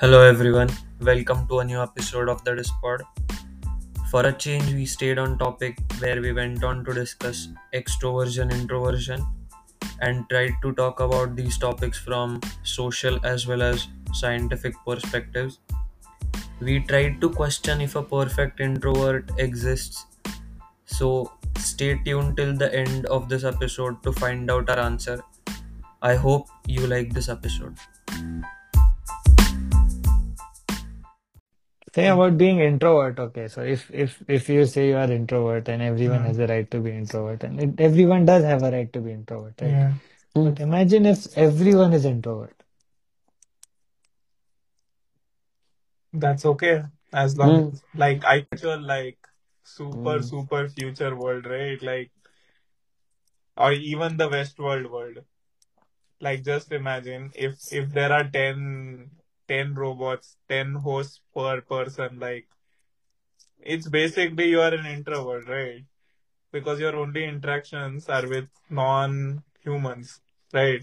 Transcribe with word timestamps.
Hello 0.00 0.20
everyone, 0.20 0.68
welcome 1.00 1.46
to 1.48 1.60
a 1.60 1.64
new 1.64 1.80
episode 1.80 2.28
of 2.28 2.44
the 2.44 2.50
Dispod. 2.50 3.00
For 4.10 4.26
a 4.26 4.32
change, 4.34 4.70
we 4.74 4.84
stayed 4.84 5.18
on 5.18 5.38
topic 5.38 5.78
where 6.00 6.20
we 6.20 6.34
went 6.34 6.62
on 6.62 6.84
to 6.84 6.92
discuss 6.92 7.48
extroversion, 7.72 8.52
introversion, 8.52 9.26
and 10.02 10.28
tried 10.28 10.52
to 10.60 10.74
talk 10.74 11.00
about 11.00 11.34
these 11.34 11.56
topics 11.56 11.98
from 11.98 12.42
social 12.62 13.18
as 13.24 13.46
well 13.46 13.62
as 13.62 13.88
scientific 14.12 14.74
perspectives. 14.86 15.60
We 16.60 16.80
tried 16.80 17.22
to 17.22 17.30
question 17.30 17.80
if 17.80 17.96
a 17.96 18.02
perfect 18.02 18.60
introvert 18.60 19.30
exists, 19.38 20.04
so 20.84 21.32
stay 21.56 21.98
tuned 22.04 22.36
till 22.36 22.54
the 22.54 22.70
end 22.74 23.06
of 23.06 23.30
this 23.30 23.44
episode 23.44 24.02
to 24.02 24.12
find 24.12 24.50
out 24.50 24.68
our 24.68 24.78
answer. 24.78 25.22
I 26.02 26.16
hope 26.16 26.48
you 26.66 26.86
like 26.86 27.14
this 27.14 27.30
episode. 27.30 27.78
Say 31.96 32.08
about 32.08 32.38
being 32.38 32.60
introvert. 32.60 33.18
Okay, 33.18 33.48
so 33.48 33.62
if 33.62 33.90
if 33.92 34.22
if 34.28 34.48
you 34.48 34.66
say 34.66 34.88
you 34.88 34.96
are 34.96 35.10
introvert 35.10 35.68
and 35.68 35.82
everyone 35.82 36.22
Hmm. 36.22 36.26
has 36.26 36.38
a 36.38 36.46
right 36.46 36.70
to 36.70 36.80
be 36.80 36.92
introvert, 36.92 37.42
and 37.44 37.60
it, 37.60 37.80
everyone 37.80 38.26
does 38.26 38.44
have 38.44 38.62
a 38.62 38.70
right 38.70 38.92
to 38.92 39.00
be 39.00 39.12
introvert, 39.12 39.60
right? 39.60 39.70
Yeah. 39.70 39.92
But 40.34 40.60
imagine 40.60 41.06
if 41.06 41.36
everyone 41.36 41.92
is 41.94 42.04
introvert. 42.04 42.62
That's 46.12 46.44
okay. 46.44 46.82
As 47.12 47.36
long 47.36 47.56
Hmm. 47.56 47.68
as 47.72 47.82
like 47.94 48.24
I 48.24 48.40
picture 48.42 48.76
like 48.76 49.18
super 49.64 50.20
Hmm. 50.20 50.20
super 50.22 50.68
future 50.68 51.14
world, 51.16 51.46
right? 51.46 51.80
Like 51.82 52.10
or 53.56 53.72
even 53.72 54.16
the 54.16 54.28
Westworld 54.28 54.90
world. 54.90 54.90
World. 54.90 55.24
Like 56.20 56.42
just 56.44 56.72
imagine 56.72 57.30
if 57.34 57.54
if 57.72 57.90
there 57.92 58.12
are 58.12 58.24
10, 58.24 58.95
10 59.48 59.74
robots, 59.74 60.36
10 60.48 60.74
hosts 60.74 61.20
per 61.34 61.60
person, 61.60 62.18
like 62.18 62.48
it's 63.60 63.88
basically 63.88 64.48
you 64.48 64.60
are 64.60 64.72
an 64.74 64.86
introvert, 64.86 65.48
right? 65.48 65.84
Because 66.52 66.80
your 66.80 66.96
only 66.96 67.24
interactions 67.24 68.08
are 68.08 68.26
with 68.28 68.48
non-humans, 68.70 70.20
right? 70.52 70.82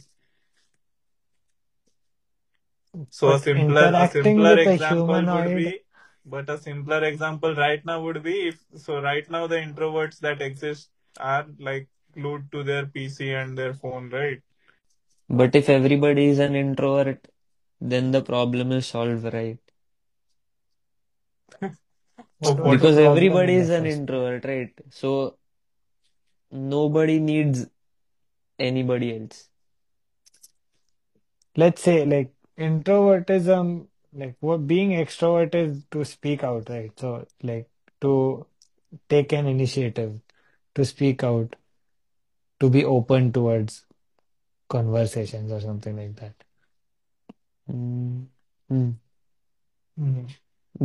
So 3.09 3.31
a 3.31 3.37
But 3.37 3.43
simpler 3.43 3.91
a 3.95 4.07
simpler 4.07 4.57
example 4.59 5.25
would 5.27 5.53
be, 5.53 5.81
but 6.25 6.49
a 6.49 6.57
simpler 6.57 7.03
example 7.03 7.55
right 7.55 7.83
now 7.85 8.01
would 8.03 8.21
be 8.23 8.47
if 8.49 8.63
so 8.75 9.01
right 9.01 9.29
now 9.29 9.47
the 9.47 9.55
introverts 9.55 10.19
that 10.19 10.41
exist 10.41 10.89
are 11.19 11.47
like 11.59 11.87
glued 12.13 12.51
to 12.51 12.63
their 12.63 12.85
PC 12.85 13.31
and 13.33 13.57
their 13.57 13.73
phone, 13.73 14.09
right? 14.09 14.41
But 15.29 15.55
if 15.55 15.69
everybody 15.69 16.27
is 16.27 16.39
an 16.39 16.55
introvert, 16.55 17.27
then 17.83 18.11
the 18.11 18.21
problem 18.23 18.71
is 18.71 18.87
solved, 18.87 19.25
right? 19.33 19.59
What 22.39 22.59
what 22.59 22.79
Because 22.79 22.95
problem 22.95 23.11
everybody 23.17 23.55
is 23.55 23.69
an 23.69 23.85
introvert, 23.85 24.45
right? 24.45 24.73
So 24.91 25.37
nobody 26.51 27.19
needs 27.19 27.65
anybody 28.59 29.15
else. 29.17 29.49
Let's 31.55 31.81
say 31.81 32.05
like 32.05 32.33
introvertism, 32.57 33.87
like 34.13 34.35
what 34.39 34.67
being 34.67 34.91
extrovert 34.91 35.55
is 35.55 35.83
to 35.91 36.05
speak 36.05 36.43
out, 36.43 36.69
right? 36.69 36.91
So 36.99 37.27
like 37.41 37.69
to 38.01 38.45
take 39.09 39.33
an 39.33 39.47
initiative, 39.47 40.19
to 40.75 40.85
speak 40.85 41.23
out, 41.23 41.55
to 42.59 42.69
be 42.69 42.85
open 42.85 43.31
towards 43.31 43.85
conversations 44.69 45.51
or 45.51 45.61
something 45.61 45.95
like 45.97 46.15
that. 46.17 46.33
Mm. 47.69 48.27
Mm. 48.71 48.97
Mhm. 49.99 50.27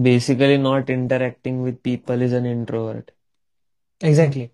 Basically, 0.03 0.57
not 0.59 0.89
interacting 0.91 1.63
with 1.63 1.83
people 1.83 2.23
is 2.23 2.33
an 2.33 2.47
introvert. 2.47 3.11
Exactly. 4.01 4.53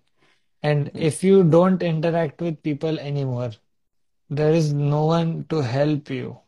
And 0.63 0.91
if 0.93 1.23
you 1.23 1.43
don't 1.43 1.81
interact 1.83 2.41
with 2.41 2.61
people 2.63 2.99
anymore, 2.99 3.51
there 4.29 4.53
is 4.53 4.73
no 4.73 5.05
one 5.05 5.45
to 5.49 5.61
help 5.61 6.09
you 6.09 6.39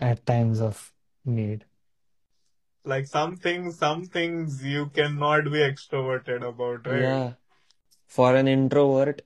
at 0.00 0.24
times 0.26 0.60
of 0.60 0.92
need. 1.24 1.64
Like 2.84 3.06
some 3.06 3.36
things, 3.36 3.78
some 3.78 4.06
things 4.06 4.64
you 4.64 4.86
cannot 4.90 5.44
be 5.44 5.58
extroverted 5.58 6.46
about, 6.46 6.86
right? 6.86 7.00
Yeah. 7.00 7.32
For 8.06 8.34
an 8.34 8.48
introvert, 8.48 9.22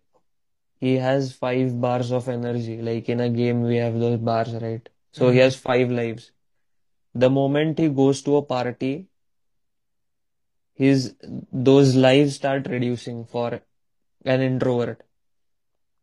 he 0.82 0.92
has 1.02 1.32
five 1.42 1.80
bars 1.80 2.10
of 2.12 2.28
energy. 2.28 2.76
Like 2.88 3.08
in 3.08 3.20
a 3.20 3.30
game, 3.30 3.62
we 3.62 3.76
have 3.76 3.98
those 4.04 4.18
bars, 4.30 4.54
right? 4.66 4.88
So 5.20 5.30
he 5.30 5.38
Mhm. 5.38 5.42
has 5.44 5.56
five 5.68 5.90
lives. 6.00 6.30
The 7.14 7.30
moment 7.30 7.78
he 7.78 7.88
goes 8.02 8.22
to 8.28 8.36
a 8.36 8.42
party, 8.54 8.92
his 10.74 11.14
those 11.68 11.94
lives 11.96 12.34
start 12.36 12.66
reducing 12.68 13.24
for 13.24 13.62
an 14.24 14.40
introvert. 14.42 15.02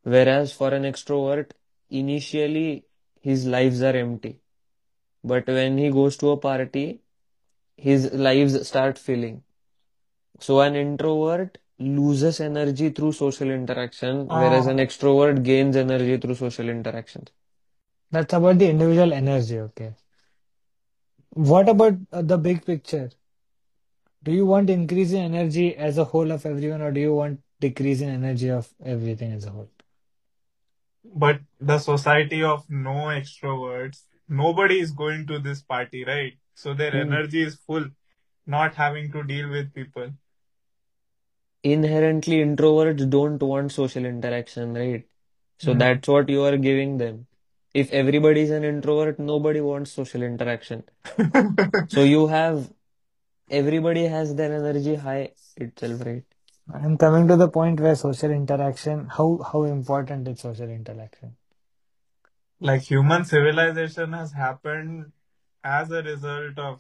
Whereas 0.04 0.52
for 0.54 0.74
an 0.74 0.84
extrovert, 0.84 1.52
initially 1.90 2.86
his 3.22 3.46
lives 3.48 3.82
are 3.82 3.96
empty. 3.96 4.40
But 5.24 5.48
when 5.48 5.78
he 5.78 5.90
goes 5.92 6.18
to 6.18 6.32
a 6.32 6.38
party, 6.38 7.02
his 7.78 8.14
lives 8.14 8.68
start 8.68 8.98
filling. 8.98 9.44
So 10.40 10.62
an 10.62 10.76
introvert 10.76 11.60
loses 11.80 12.40
energy 12.40 12.90
through 12.90 13.14
social 13.14 13.50
interaction, 13.50 14.28
whereas 14.30 14.68
an 14.68 14.78
extrovert 14.78 15.44
gains 15.44 15.76
energy 15.76 16.18
through 16.18 16.36
social 16.36 16.70
interactions. 16.70 17.30
That's 18.12 18.34
about 18.34 18.60
the 18.60 18.70
individual 18.70 19.14
energy, 19.14 19.60
okay. 19.60 19.96
What 21.34 21.68
about 21.70 21.96
uh, 22.12 22.22
the 22.22 22.38
big 22.38 22.66
picture? 22.66 23.10
Do 24.24 24.32
you 24.32 24.46
want 24.46 24.70
increase 24.70 25.12
in 25.12 25.36
energy 25.36 25.76
as 25.76 25.98
a 25.98 26.06
whole 26.06 26.32
of 26.32 26.46
everyone, 26.46 26.82
or 26.82 26.92
do 26.92 27.00
you 27.02 27.14
want 27.14 27.42
decrease 27.60 28.02
in 28.02 28.10
energy 28.10 28.50
of 28.50 28.74
everything 28.84 29.32
as 29.34 29.46
a 29.46 29.52
whole? 29.52 29.70
but 31.04 31.42
the 31.60 31.78
society 31.80 32.44
of 32.44 32.70
no 32.70 32.96
extroverts, 33.20 34.04
nobody 34.28 34.80
is 34.80 34.92
going 34.92 35.26
to 35.28 35.40
this 35.40 35.62
party, 35.62 36.04
right? 36.06 36.38
So 36.54 36.74
their 36.74 36.94
Hmm. 36.94 37.00
energy 37.02 37.42
is 37.44 37.56
full, 37.56 37.86
not 38.46 38.76
having 38.76 39.12
to 39.14 39.24
deal 39.24 39.50
with 39.50 39.74
people. 39.74 40.12
Inherently, 41.64 42.38
introverts 42.38 43.10
don't 43.10 43.42
want 43.42 43.72
social 43.72 44.06
interaction, 44.06 44.74
right? 44.74 45.06
So 45.60 45.74
Mhm. 45.74 45.80
that's 45.80 46.08
what 46.08 46.30
you 46.30 46.44
are 46.44 46.58
giving 46.58 46.98
them. 46.98 47.28
If 47.74 47.92
everybody 47.94 48.42
is 48.42 48.52
an 48.52 48.64
introvert, 48.64 49.20
nobody 49.20 49.62
wants 49.62 49.92
social 49.92 50.24
interaction. 50.24 50.84
So 51.96 52.04
you 52.04 52.28
have 52.28 52.72
everybody 53.50 54.06
has 54.16 54.36
their 54.36 54.54
energy 54.60 54.96
high 54.96 55.34
itself, 55.58 56.06
right? 56.06 56.24
I'm 56.74 56.98
coming 56.98 57.28
to 57.30 57.38
the 57.38 57.50
point 57.50 57.80
where 57.80 57.96
social 57.96 58.32
interaction, 58.32 59.08
how 59.20 59.30
how 59.54 59.64
important 59.66 60.28
is 60.28 60.42
social 60.42 60.70
interaction? 60.70 61.36
like 62.60 62.82
human 62.82 63.26
civilization 63.26 64.14
has 64.14 64.32
happened 64.34 65.12
as 65.64 65.92
a 65.92 66.02
result 66.04 66.58
of 66.58 66.80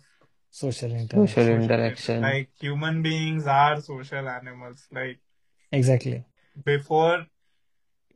Social 0.51 0.89
Social 0.89 1.01
interaction. 1.01 1.27
social 1.27 1.61
interaction. 1.61 2.21
like 2.21 2.49
human 2.59 3.01
beings 3.01 3.45
are 3.45 3.79
social 3.81 4.27
animals 4.27 4.87
like 4.91 5.19
Exactly. 5.71 6.25
before 6.65 7.27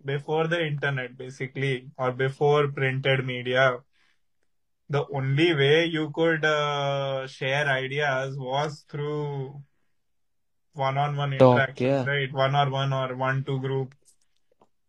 before 0.03 0.47
the 0.47 0.65
internet 0.65 1.15
basically 1.17 1.89
or 1.97 2.11
before 2.11 2.67
printed 2.69 3.25
media 3.25 3.77
the 4.89 5.05
only 5.13 5.53
way 5.53 5.85
you 5.85 6.09
could 6.11 6.43
uh, 6.43 7.25
share 7.27 7.67
ideas 7.67 8.35
was 8.37 8.83
through 8.89 9.61
one-on-one 10.73 11.37
Talk, 11.37 11.69
interactions 11.69 11.79
yeah. 11.79 12.11
right 12.11 12.33
one-on-one 12.33 12.91
or 12.91 13.15
one-to 13.15 13.59
group 13.59 13.93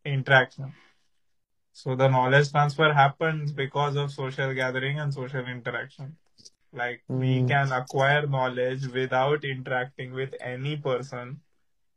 interaction 0.04 0.72
so 1.72 1.94
the 1.94 2.08
knowledge 2.08 2.50
transfer 2.50 2.92
happens 2.92 3.52
because 3.52 3.96
of 3.96 4.10
social 4.10 4.54
gathering 4.54 4.98
and 4.98 5.12
social 5.12 5.46
interaction 5.46 6.16
like 6.74 7.02
we 7.10 7.42
Hmm. 7.42 7.46
can 7.46 7.72
acquire 7.72 8.26
knowledge 8.26 8.86
without 8.88 9.44
interacting 9.44 10.12
with 10.12 10.34
any 10.40 10.76
person 10.76 11.40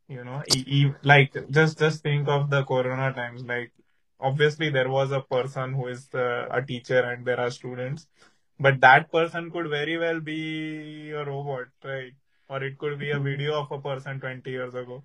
you 0.08 0.24
know 0.24 0.42
e- 0.46 0.64
e- 0.78 0.94
like 1.02 1.34
just 1.50 1.78
just 1.78 2.02
think 2.02 2.28
of 2.28 2.50
the 2.50 2.62
corona 2.64 3.12
times 3.14 3.44
like 3.44 3.72
obviously 4.20 4.70
there 4.70 4.88
was 4.90 5.12
a 5.12 5.20
person 5.20 5.74
who 5.74 5.86
is 5.88 6.08
uh, 6.14 6.46
a 6.50 6.62
teacher 6.62 7.00
and 7.10 7.26
there 7.26 7.40
are 7.40 7.50
students 7.50 8.06
but 8.60 8.80
that 8.80 9.10
person 9.12 9.50
could 9.50 9.68
very 9.68 9.96
well 9.98 10.20
be 10.20 11.10
a 11.12 11.24
robot 11.24 11.66
right 11.84 12.12
or 12.48 12.62
it 12.64 12.78
could 12.78 12.98
be 12.98 13.10
a 13.10 13.18
Hmm. 13.18 13.24
video 13.30 13.54
of 13.62 13.70
a 13.72 13.80
person 13.80 14.20
20 14.20 14.50
years 14.50 14.74
ago 14.74 15.04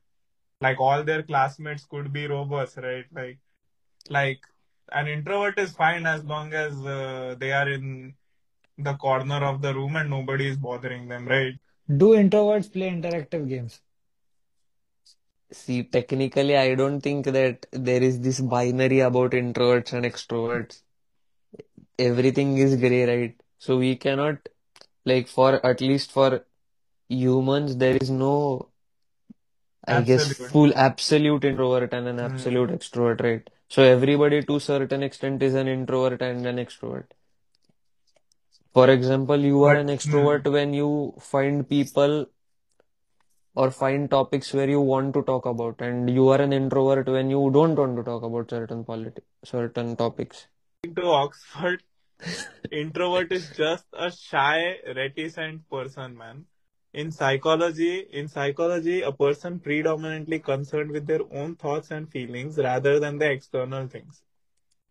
like 0.61 0.79
all 0.79 1.03
their 1.03 1.23
classmates 1.23 1.85
could 1.85 2.11
be 2.13 2.27
robots 2.27 2.77
right 2.77 3.05
like 3.13 3.39
like 4.09 4.41
an 4.91 5.07
introvert 5.07 5.59
is 5.59 5.73
fine 5.75 6.05
as 6.05 6.23
long 6.25 6.53
as 6.53 6.73
uh, 6.85 7.35
they 7.39 7.51
are 7.51 7.69
in 7.69 8.13
the 8.77 8.93
corner 8.95 9.43
of 9.45 9.61
the 9.61 9.73
room 9.73 9.95
and 9.95 10.09
nobody 10.09 10.47
is 10.47 10.57
bothering 10.57 11.07
them 11.07 11.27
right 11.27 11.59
Do 11.87 12.09
introverts 12.15 12.71
play 12.71 12.89
interactive 12.91 13.47
games? 13.49 13.81
See, 15.51 15.83
technically, 15.83 16.57
I 16.57 16.75
don't 16.75 16.99
think 16.99 17.25
that 17.25 17.65
there 17.71 18.01
is 18.03 18.19
this 18.21 18.39
binary 18.41 18.99
about 18.99 19.31
introverts 19.31 19.93
and 19.93 20.05
extroverts. 20.05 20.81
everything 21.97 22.57
is 22.57 22.75
gray, 22.75 23.05
right? 23.05 23.41
So 23.57 23.77
we 23.77 23.95
cannot 23.95 24.49
like 25.05 25.27
for 25.27 25.65
at 25.65 25.81
least 25.81 26.11
for 26.11 26.45
humans 27.09 27.77
there 27.77 27.95
is 27.97 28.09
no 28.09 28.69
I 29.87 30.01
guess 30.01 30.33
full 30.51 30.73
absolute 30.75 31.45
introvert 31.45 31.93
and 31.93 32.07
an 32.07 32.19
Hmm. 32.19 32.25
absolute 32.25 32.69
extrovert, 32.71 33.21
right? 33.21 33.49
So 33.69 33.81
everybody 33.83 34.41
to 34.43 34.59
certain 34.59 35.03
extent 35.03 35.41
is 35.43 35.53
an 35.55 35.67
introvert 35.67 36.21
and 36.21 36.45
an 36.45 36.57
extrovert. 36.57 37.11
For 38.73 38.89
example, 38.89 39.37
you 39.37 39.63
are 39.63 39.75
an 39.75 39.87
hmm. 39.87 39.93
extrovert 39.93 40.51
when 40.51 40.73
you 40.73 41.13
find 41.19 41.67
people 41.69 42.25
or 43.55 43.69
find 43.69 44.09
topics 44.09 44.51
where 44.51 44.67
you 44.67 44.81
want 44.81 45.13
to 45.13 45.21
talk 45.21 45.45
about, 45.45 45.79
and 45.79 46.09
you 46.09 46.29
are 46.29 46.41
an 46.41 46.51
introvert 46.51 47.07
when 47.07 47.29
you 47.29 47.51
don't 47.51 47.75
want 47.75 47.95
to 47.97 48.03
talk 48.03 48.23
about 48.23 48.49
certain 48.49 48.83
politi 48.83 49.21
certain 49.43 49.95
topics. 49.95 50.47
to 50.95 51.05
Oxford, 51.05 51.83
introvert 52.71 53.31
is 53.31 53.49
just 53.51 53.85
a 53.93 54.11
shy, 54.11 54.79
reticent 54.95 55.69
person, 55.69 56.17
man. 56.17 56.45
In 56.93 57.11
psychology, 57.11 57.99
in 58.11 58.27
psychology, 58.27 59.01
a 59.01 59.11
person 59.11 59.59
predominantly 59.59 60.39
concerned 60.39 60.91
with 60.91 61.05
their 61.05 61.21
own 61.31 61.55
thoughts 61.55 61.91
and 61.91 62.09
feelings 62.09 62.57
rather 62.57 62.99
than 62.99 63.19
the 63.19 63.29
external 63.29 63.87
things. 63.87 64.23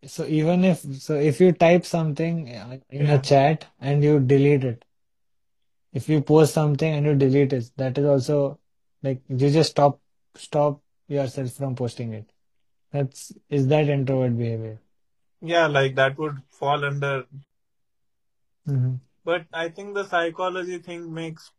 So 0.07 0.25
even 0.27 0.65
if 0.65 0.81
so 0.81 1.15
if 1.15 1.41
you 1.41 1.53
type 1.53 1.85
something 1.85 2.49
in 2.91 3.07
a 3.07 3.19
chat 3.21 3.67
and 3.81 4.03
you 4.03 4.21
delete 4.21 4.65
it, 4.65 4.85
if 5.93 6.09
you 6.09 6.21
post 6.21 6.55
something 6.55 6.93
and 6.93 7.07
you 7.07 7.15
delete 7.15 7.53
it, 7.53 7.71
that 7.77 7.99
is 7.99 8.05
also 8.07 8.59
like 9.03 9.21
you 9.29 9.51
just 9.51 9.71
stop 9.71 10.01
stop 10.37 10.81
yourself 11.09 11.51
from 11.53 11.75
posting 11.75 12.13
it. 12.13 12.33
That's 12.93 13.33
is 13.51 13.67
that 13.69 13.89
introvert 13.89 14.37
behavior? 14.37 14.81
Yeah, 15.43 15.67
like 15.67 15.95
that 15.97 16.19
would 16.19 16.43
fall 16.51 16.85
under. 16.85 17.27
hmm 18.67 18.95
But 19.25 19.47
I 19.53 19.69
think 19.69 19.95
the 19.95 20.05
psychology 20.05 20.79
thing 20.79 21.13
makes 21.13 21.51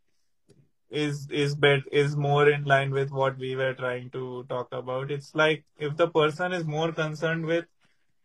is 0.90 1.28
is 1.30 1.54
bet 1.54 1.82
is 1.92 2.16
more 2.16 2.48
in 2.48 2.64
line 2.64 2.90
with 2.90 3.10
what 3.10 3.36
we 3.38 3.54
were 3.56 3.74
trying 3.74 4.10
to 4.10 4.44
talk 4.48 4.68
about. 4.72 5.10
It's 5.10 5.34
like 5.34 5.64
if 5.76 5.96
the 5.96 6.08
person 6.08 6.52
is 6.52 6.64
more 6.64 6.92
concerned 6.92 7.46
with 7.46 7.66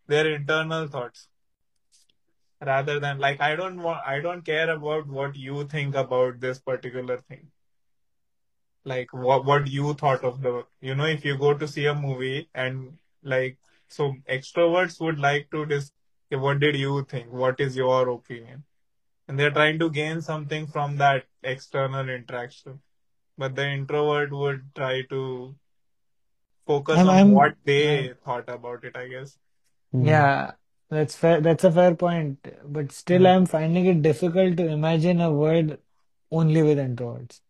their 0.10 0.28
internal 0.36 0.88
thoughts 0.88 1.30
rather 2.66 3.00
than 3.00 3.20
like 3.20 3.42
I 3.42 3.56
don't 3.56 3.82
want 3.82 4.02
I 4.08 4.20
don't 4.22 4.44
care 4.44 4.70
about 4.70 5.08
what 5.08 5.36
you 5.36 5.66
think 5.68 5.96
about 5.96 6.40
this 6.42 6.60
particular 6.60 7.18
thing. 7.18 7.52
Like 8.86 9.14
what 9.14 9.46
what 9.46 9.68
you 9.68 9.94
thought 9.94 10.24
of 10.24 10.42
the 10.42 10.66
you 10.82 10.96
know 10.96 11.06
if 11.06 11.26
you 11.26 11.38
go 11.38 11.54
to 11.58 11.68
see 11.68 11.86
a 11.86 11.96
movie 11.96 12.50
and 12.54 12.98
like 13.24 13.58
so 13.88 14.16
extroverts 14.30 15.00
would 15.02 15.20
like 15.20 15.50
to 15.52 15.66
dis 15.66 15.92
okay, 16.32 16.40
what 16.42 16.60
did 16.60 16.76
you 16.76 17.04
think? 17.06 17.32
What 17.32 17.60
is 17.60 17.78
your 17.78 18.10
opinion? 18.10 18.64
And 19.28 19.40
they're 19.40 19.52
trying 19.52 19.80
to 19.80 19.90
gain 19.90 20.22
something 20.22 20.68
from 20.68 20.98
that 20.98 21.26
external 21.44 22.10
interaction. 22.10 22.82
But 23.38 23.56
the 23.56 23.68
introvert 23.68 24.32
would 24.32 24.76
try 24.76 25.04
to 25.10 25.56
focus 26.66 26.98
I'm 27.00 27.10
on 27.10 27.32
what 27.32 27.52
I'm 27.52 27.52
uh, 27.52 27.56
they 27.66 28.14
thought 28.24 28.50
about 28.50 28.84
it, 28.86 28.96
I 28.96 29.08
guess. 29.08 29.38
Mm. 29.94 30.06
yeah, 30.06 30.52
that's 30.90 31.16
fair. 31.16 31.42
That's 31.42 31.64
a 31.64 31.72
fair 31.72 31.96
point. 31.96 32.48
But 32.66 32.92
still, 32.92 33.22
Mm. 33.22 33.36
I'm 33.36 33.46
finding 33.46 33.86
it 33.86 34.02
difficult 34.02 34.58
to 34.58 34.68
imagine 34.68 35.22
a 35.22 35.32
world 35.32 35.78
only 36.32 36.62
with 36.62 36.78
introverts. 36.78 37.42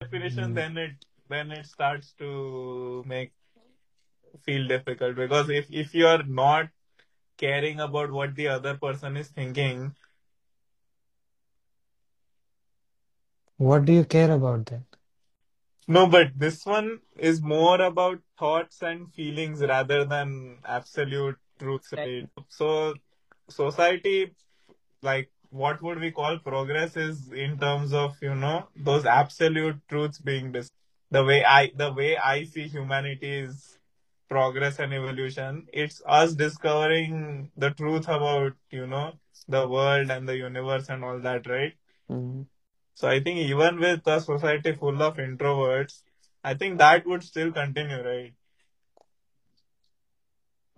Definition, 0.00 0.52
Mm. 0.52 0.54
then 0.54 0.76
it 0.78 1.06
then 1.28 1.52
it 1.52 1.66
starts 1.66 2.12
to 2.14 3.04
make 3.06 3.32
feel 4.44 4.66
difficult 4.68 5.16
because 5.16 5.50
if 5.50 5.70
if 5.70 5.94
you 5.94 6.06
are 6.06 6.22
not 6.24 6.68
caring 7.36 7.80
about 7.80 8.10
what 8.10 8.34
the 8.34 8.48
other 8.48 8.76
person 8.76 9.16
is 9.16 9.28
thinking, 9.28 9.94
What 13.58 13.84
do 13.84 13.92
you 13.92 14.04
care 14.04 14.30
about 14.32 14.66
then? 14.66 14.86
no, 15.88 16.06
but 16.06 16.32
this 16.36 16.64
one 16.66 17.00
is 17.18 17.42
more 17.42 17.80
about 17.82 18.20
thoughts 18.38 18.82
and 18.82 19.12
feelings 19.12 19.60
rather 19.60 20.04
than 20.04 20.60
absolute 20.64 21.39
truths, 21.60 21.92
right? 21.96 22.28
So 22.48 22.94
society 23.48 24.32
like 25.02 25.30
what 25.50 25.82
would 25.82 25.98
we 26.00 26.10
call 26.10 26.38
progress 26.38 26.96
is 26.96 27.32
in 27.32 27.58
terms 27.58 27.92
of 27.92 28.16
you 28.22 28.34
know 28.34 28.68
those 28.76 29.04
absolute 29.06 29.76
truths 29.88 30.18
being 30.18 30.52
discussed 30.52 30.72
the 31.10 31.24
way 31.24 31.44
i 31.44 31.70
the 31.82 31.92
way 31.92 32.16
i 32.18 32.44
see 32.44 32.66
humanity 32.68 33.32
is 33.40 33.78
progress 34.28 34.78
and 34.78 34.94
evolution 34.94 35.66
it's 35.72 36.02
us 36.06 36.34
discovering 36.34 37.50
the 37.56 37.70
truth 37.70 38.08
about 38.08 38.52
you 38.70 38.86
know 38.86 39.12
the 39.48 39.66
world 39.68 40.10
and 40.10 40.28
the 40.28 40.36
universe 40.36 40.88
and 40.88 41.04
all 41.04 41.18
that 41.20 41.46
right 41.46 41.74
Mm. 42.10 42.46
so 42.94 43.08
i 43.08 43.20
think 43.20 43.38
even 43.38 43.78
with 43.80 44.06
a 44.06 44.20
society 44.20 44.72
full 44.80 45.02
of 45.08 45.16
introverts 45.24 46.02
i 46.44 46.54
think 46.54 46.78
that 46.78 47.06
would 47.06 47.22
still 47.22 47.52
continue 47.52 48.00
right 48.06 48.34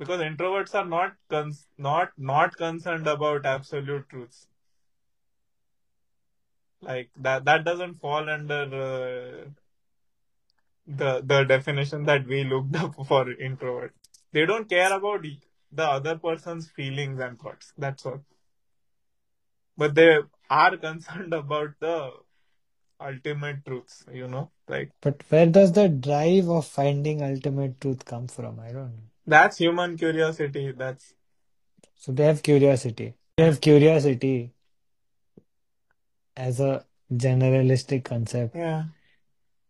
because 0.02 0.20
introverts 0.20 0.74
are 0.80 0.86
not 0.86 1.14
cons- 1.28 1.66
not 1.78 2.12
not 2.32 2.56
concerned 2.56 3.06
about 3.06 3.46
absolute 3.46 4.08
truths 4.08 4.46
like 6.80 7.10
that 7.16 7.44
that 7.44 7.64
doesn't 7.64 8.00
fall 8.00 8.28
under 8.28 8.62
uh, 8.86 9.48
the 10.86 11.20
the 11.24 11.44
definition 11.44 12.04
that 12.04 12.26
we 12.26 12.44
looked 12.44 12.76
up 12.76 12.94
for 13.10 13.30
introvert 13.32 13.94
they 14.32 14.44
don't 14.46 14.68
care 14.68 14.92
about 14.92 15.24
the 15.72 15.84
other 15.84 16.16
person's 16.18 16.68
feelings 16.70 17.20
and 17.20 17.38
thoughts 17.40 17.72
that's 17.78 18.06
all 18.06 18.22
but 19.76 19.94
they 19.94 20.18
are 20.50 20.76
concerned 20.88 21.34
about 21.34 21.74
the 21.80 22.10
ultimate 23.00 23.64
truths 23.66 24.04
you 24.12 24.28
know 24.28 24.50
like 24.68 24.90
But 25.02 25.22
where 25.30 25.46
does 25.46 25.72
the 25.72 25.88
drive 25.88 26.48
of 26.48 26.66
finding 26.66 27.22
ultimate 27.22 27.80
truth 27.80 28.04
come 28.04 28.28
from? 28.28 28.60
I 28.60 28.72
don't 28.72 28.94
know. 28.96 29.11
That's 29.26 29.58
human 29.58 29.96
curiosity 29.96 30.72
that's 30.72 31.14
So 31.96 32.12
they 32.12 32.24
have 32.24 32.42
curiosity. 32.42 33.14
They 33.36 33.44
have 33.44 33.60
curiosity 33.60 34.52
as 36.36 36.60
a 36.60 36.84
generalistic 37.12 38.04
concept. 38.04 38.56
yeah 38.56 38.84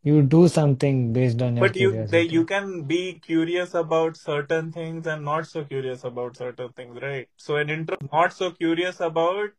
You 0.05 0.23
do 0.23 0.49
something 0.49 1.13
based 1.17 1.43
on 1.47 1.57
your 1.57 1.67
but 1.67 1.77
you 1.77 1.91
they 2.15 2.23
you 2.23 2.45
can 2.45 2.71
be 2.93 3.01
curious 3.27 3.75
about 3.81 4.17
certain 4.21 4.71
things 4.77 5.07
and 5.07 5.25
not 5.25 5.47
so 5.51 5.65
curious 5.65 6.03
about 6.11 6.37
certain 6.37 6.73
things 6.81 7.03
right 7.05 7.29
so 7.37 7.57
an 7.57 7.71
intro 7.75 7.99
not 8.13 8.33
so 8.39 8.51
curious 8.51 8.99
about 9.09 9.51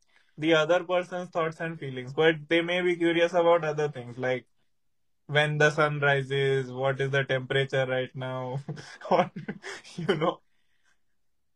the 0.45 0.53
other 0.61 0.79
person's 0.89 1.29
thoughts 1.37 1.61
and 1.67 1.79
feelings 1.83 2.13
but 2.13 2.41
they 2.49 2.61
may 2.71 2.81
be 2.89 2.95
curious 3.03 3.33
about 3.43 3.63
other 3.71 3.87
things 3.99 4.17
like 4.17 4.45
when 5.33 5.57
the 5.57 5.69
sun 5.71 5.99
rises, 5.99 6.71
what 6.71 7.01
is 7.01 7.11
the 7.11 7.23
temperature 7.23 7.85
right 7.85 8.15
now, 8.15 8.59
or 9.11 9.31
you 9.97 10.15
know, 10.15 10.41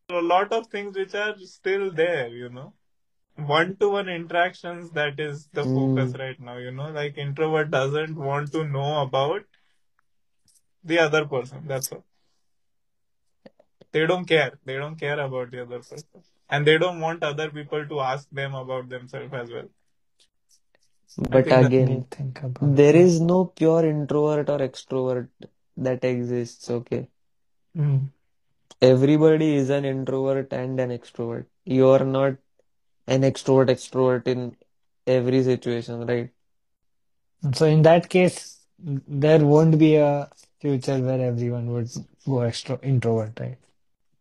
a 0.09 0.21
lot 0.21 0.51
of 0.51 0.67
things 0.67 0.95
which 0.97 1.15
are 1.15 1.35
still 1.39 1.91
there, 1.91 2.27
you 2.29 2.49
know. 2.49 2.73
One 3.35 3.75
to 3.77 3.89
one 3.89 4.09
interactions 4.09 4.91
that 4.91 5.19
is 5.19 5.47
the 5.53 5.63
focus 5.63 6.13
Mm. 6.13 6.19
right 6.19 6.39
now, 6.39 6.57
you 6.57 6.71
know, 6.71 6.89
like 6.91 7.17
introvert 7.17 7.71
doesn't 7.71 8.15
want 8.15 8.51
to 8.53 8.65
know 8.65 9.01
about 9.03 9.43
the 10.83 10.99
other 10.99 11.25
person. 11.25 11.67
That's 11.67 11.91
all. 11.91 12.05
They 13.91 14.05
don't 14.05 14.25
care. 14.25 14.59
They 14.65 14.77
don't 14.77 14.95
care 14.97 15.19
about 15.19 15.51
the 15.51 15.63
other 15.63 15.79
person. 15.79 16.23
And 16.49 16.65
they 16.65 16.77
don't 16.77 17.01
want 17.01 17.23
other 17.23 17.49
people 17.51 17.85
to 17.87 17.99
ask 17.99 18.29
them 18.31 18.55
about 18.55 18.89
themselves 18.89 19.33
as 19.33 19.51
well. 19.51 19.69
But 21.17 21.45
think 21.45 21.45
that 21.47 21.61
Let 21.61 21.71
me 21.71 21.77
again, 21.77 22.05
think 22.11 22.43
about 22.43 22.75
there 22.75 22.93
that. 22.93 22.95
is 22.95 23.19
no 23.21 23.45
pure 23.45 23.85
introvert 23.85 24.49
or 24.49 24.59
extrovert 24.59 25.29
that 25.77 26.03
exists, 26.03 26.69
okay? 26.69 27.07
Mm. 27.77 28.09
Everybody 28.81 29.55
is 29.55 29.69
an 29.69 29.85
introvert 29.85 30.53
and 30.53 30.79
an 30.79 30.89
extrovert. 30.89 31.45
You 31.65 31.89
are 31.89 32.05
not 32.05 32.35
an 33.07 33.21
extrovert 33.21 33.69
extrovert 33.69 34.27
in 34.27 34.55
every 35.07 35.43
situation, 35.43 36.05
right? 36.05 36.31
So 37.53 37.65
in 37.65 37.81
that 37.83 38.09
case, 38.09 38.59
there 38.79 39.45
won't 39.45 39.77
be 39.79 39.95
a 39.95 40.29
future 40.59 40.99
where 40.99 41.21
everyone 41.21 41.71
would 41.71 41.89
go 42.25 42.37
extro 42.49 42.83
introvert, 42.83 43.39
right? 43.39 43.57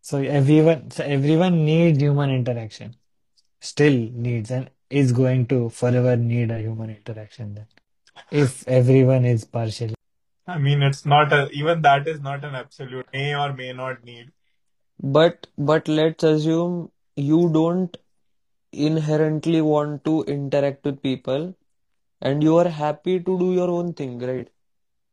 So 0.00 0.18
everyone, 0.18 0.90
so 0.90 1.04
everyone 1.04 1.64
needs 1.64 1.98
human 2.00 2.30
interaction. 2.30 2.96
Still 3.60 3.92
needs 4.12 4.50
and 4.50 4.70
is 4.90 5.12
going 5.12 5.47
to 5.47 5.69
forever 5.71 6.16
need 6.16 6.50
a 6.50 6.59
human 6.59 6.90
interaction 6.90 7.55
then. 7.55 7.66
If 8.31 8.66
everyone 8.69 9.25
is 9.25 9.45
partially. 9.45 9.95
I 10.47 10.59
mean, 10.59 10.83
it's 10.83 11.05
not 11.07 11.33
a, 11.33 11.49
even 11.50 11.83
that 11.83 12.07
is 12.07 12.21
not 12.21 12.45
an 12.45 12.55
absolute 12.55 13.07
may 13.12 13.35
or 13.35 13.52
may 13.52 13.73
not 13.73 14.05
need. 14.05 14.33
But 15.00 15.47
but 15.59 15.88
let's 15.88 16.25
assume 16.25 16.90
you 17.16 17.50
don't 17.52 17.97
inherently 18.73 19.61
want 19.61 20.05
to 20.05 20.25
interact 20.25 20.85
with 20.85 21.02
people 21.02 21.55
and 22.21 22.43
you 22.43 22.57
are 22.57 22.69
happy 22.69 23.19
to 23.21 23.38
do 23.38 23.52
your 23.55 23.71
own 23.71 23.95
thing, 23.95 24.19
right? 24.19 24.49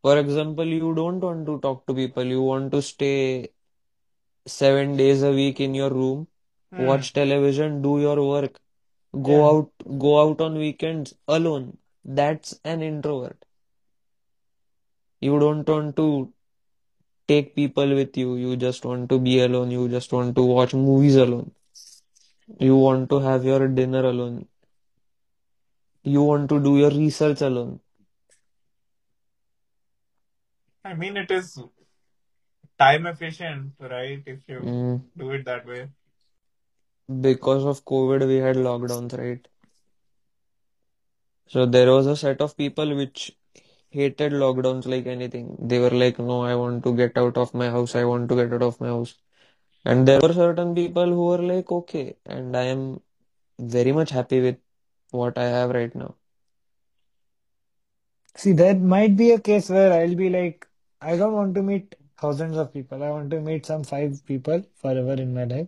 For 0.01 0.17
example, 0.19 0.65
you 0.65 0.93
don't 0.95 1.19
want 1.19 1.45
to 1.47 1.59
talk 1.59 1.85
to 1.87 1.93
people, 1.93 2.23
you 2.23 2.41
want 2.41 2.71
to 2.73 2.81
stay 2.81 3.49
seven 4.45 4.97
days 4.97 5.23
a 5.23 5.31
week 5.31 5.59
in 5.59 5.75
your 5.75 5.89
room 5.89 6.27
Hmm. 6.73 6.85
watch 6.85 7.13
television, 7.13 7.81
do 7.81 7.99
your 8.01 8.17
work, 8.27 8.59
go 9.21 9.35
Yeah. 9.35 9.49
out, 9.49 9.71
go 9.97 10.21
out 10.21 10.41
on 10.41 10.55
weekends 10.57 11.13
alone. 11.27 11.77
That's 12.03 12.59
an 12.63 12.81
introvert. 12.81 13.43
You 15.21 15.39
don't 15.39 15.67
want 15.67 15.95
to 15.97 16.31
take 17.27 17.55
people 17.55 17.93
with 17.95 18.15
you. 18.17 18.35
You 18.35 18.55
just 18.55 18.85
want 18.85 19.09
to 19.09 19.19
be 19.19 19.39
alone. 19.39 19.71
You 19.71 19.87
just 19.89 20.11
want 20.13 20.35
to 20.35 20.43
watch 20.43 20.73
movies 20.73 21.15
alone. 21.15 21.51
You 22.59 22.75
want 22.77 23.09
to 23.09 23.19
have 23.19 23.43
your 23.45 23.67
dinner 23.67 24.05
alone. 24.05 24.47
You 26.03 26.23
want 26.23 26.49
to 26.49 26.59
do 26.63 26.77
your 26.77 26.89
research 26.91 27.41
alone. 27.41 27.79
I 30.83 30.93
mean, 30.93 31.17
it 31.17 31.31
is 31.31 31.59
time 32.79 33.05
efficient, 33.07 33.73
right? 33.79 34.21
If 34.25 34.47
you 34.47 34.73
Mm, 34.73 35.01
do 35.17 35.31
it 35.31 35.45
that 35.45 35.65
way. 35.65 35.89
Because 37.21 37.63
of 37.65 37.85
COVID, 37.85 38.27
we 38.27 38.35
had 38.37 38.57
lockdowns, 38.57 39.17
right? 39.17 39.47
So 41.47 41.65
there 41.65 41.91
was 41.91 42.07
a 42.07 42.17
set 42.17 42.41
of 42.41 42.57
people 42.57 42.95
which 42.95 43.37
hated 43.91 44.33
lockdowns 44.33 44.85
like 44.87 45.05
anything. 45.07 45.57
They 45.59 45.79
were 45.79 45.91
like, 45.91 46.19
no, 46.19 46.43
I 46.43 46.55
want 46.55 46.83
to 46.83 46.95
get 46.95 47.17
out 47.17 47.37
of 47.37 47.53
my 47.53 47.69
house. 47.69 47.95
I 47.95 48.03
want 48.05 48.29
to 48.29 48.35
get 48.35 48.53
out 48.53 48.63
of 48.63 48.79
my 48.81 48.87
house. 48.87 49.15
And 49.85 50.07
there 50.07 50.19
were 50.21 50.33
certain 50.33 50.75
people 50.75 51.05
who 51.05 51.25
were 51.27 51.39
like, 51.39 51.71
okay, 51.71 52.17
and 52.25 52.55
I 52.57 52.63
am 52.65 53.01
very 53.59 53.91
much 53.91 54.11
happy 54.11 54.41
with 54.41 54.57
what 55.11 55.37
I 55.37 55.45
have 55.45 55.71
right 55.71 55.93
now. 55.95 56.15
See, 58.35 58.53
there 58.53 58.75
might 58.75 59.15
be 59.17 59.31
a 59.31 59.39
case 59.39 59.69
where 59.69 59.91
I'll 59.91 60.15
be 60.15 60.29
like, 60.29 60.67
I 61.01 61.17
don't 61.17 61.33
want 61.33 61.55
to 61.55 61.63
meet 61.63 61.95
thousands 62.19 62.57
of 62.57 62.73
people. 62.73 63.03
I 63.03 63.09
want 63.09 63.29
to 63.31 63.41
meet 63.41 63.65
some 63.65 63.83
five 63.83 64.25
people 64.25 64.63
forever 64.75 65.13
in 65.13 65.33
my 65.33 65.45
life. 65.45 65.67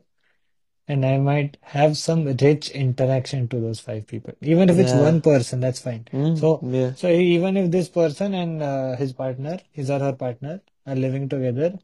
And 0.88 1.06
I 1.06 1.18
might 1.18 1.58
have 1.62 1.98
some 1.98 2.26
rich 2.26 2.70
interaction 2.70 3.48
to 3.50 3.60
those 3.60 3.80
five 3.80 4.06
people. 4.08 4.34
Even 4.42 4.70
if 4.70 4.78
it's 4.78 4.94
Yeah. 4.94 5.02
one 5.02 5.22
person, 5.22 5.60
that's 5.60 5.80
fine. 5.82 6.06
Mm, 6.14 6.38
So, 6.38 6.60
yeah. 6.64 6.94
so 6.96 7.10
even 7.10 7.58
if 7.58 7.72
this 7.72 7.90
person 7.90 8.34
and 8.34 8.62
uh, 8.62 8.96
his 8.96 9.14
partner, 9.14 9.60
his 9.72 9.90
or 9.90 10.00
her 10.00 10.14
partner, 10.14 10.62
are 10.86 10.96
living 10.96 11.28
together 11.30 11.80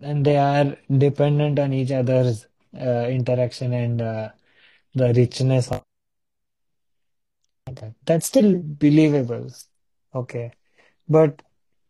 and 0.00 0.24
they 0.24 0.36
are 0.36 0.76
dependent 0.98 1.58
on 1.58 1.72
each 1.72 1.90
other's 1.92 2.46
uh, 2.80 3.06
interaction 3.08 3.72
and 3.72 4.00
uh, 4.00 4.28
the 4.94 5.12
richness 5.14 5.70
of 5.70 5.82
that, 5.84 6.16
that's 8.04 8.26
still 8.26 8.60
believable. 8.62 9.48
Okay. 10.14 10.52
But 11.08 11.42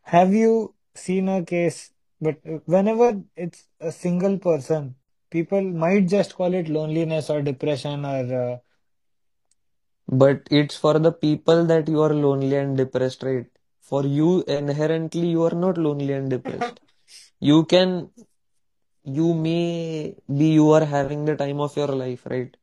have 0.03 0.33
you 0.33 0.75
seen 0.95 1.29
a 1.29 1.45
case? 1.45 1.93
But 2.21 2.37
whenever 2.67 3.23
it's 3.37 3.67
a 3.81 3.93
single 3.93 4.39
person, 4.39 4.97
people 5.31 5.63
might 5.63 6.09
just 6.09 6.35
call 6.35 6.55
it 6.55 6.69
loneliness 6.69 7.31
or 7.31 7.43
depression 7.43 8.05
or 8.05 8.35
uh, 8.43 8.59
But 10.09 10.49
it's 10.51 10.77
for 10.77 10.99
the 10.99 11.13
people 11.13 11.65
that 11.67 11.89
you 11.89 12.01
are 12.03 12.15
lonely 12.15 12.57
and 12.57 12.77
depressed, 12.77 13.23
right? 13.23 13.47
For 13.81 14.05
you, 14.05 14.43
inherently, 14.49 15.29
you 15.29 15.43
are 15.45 15.55
not 15.55 15.79
lonely 15.79 16.13
and 16.13 16.31
depressed. 16.31 16.81
You 17.41 17.65
can, 17.67 18.11
you 19.05 19.35
may 19.35 20.17
be, 20.37 20.49
you 20.53 20.71
are 20.73 20.85
having 20.85 21.25
the 21.25 21.37
time 21.37 21.61
of 21.61 21.77
your 21.77 21.89
life, 21.89 22.27
right? 22.27 22.57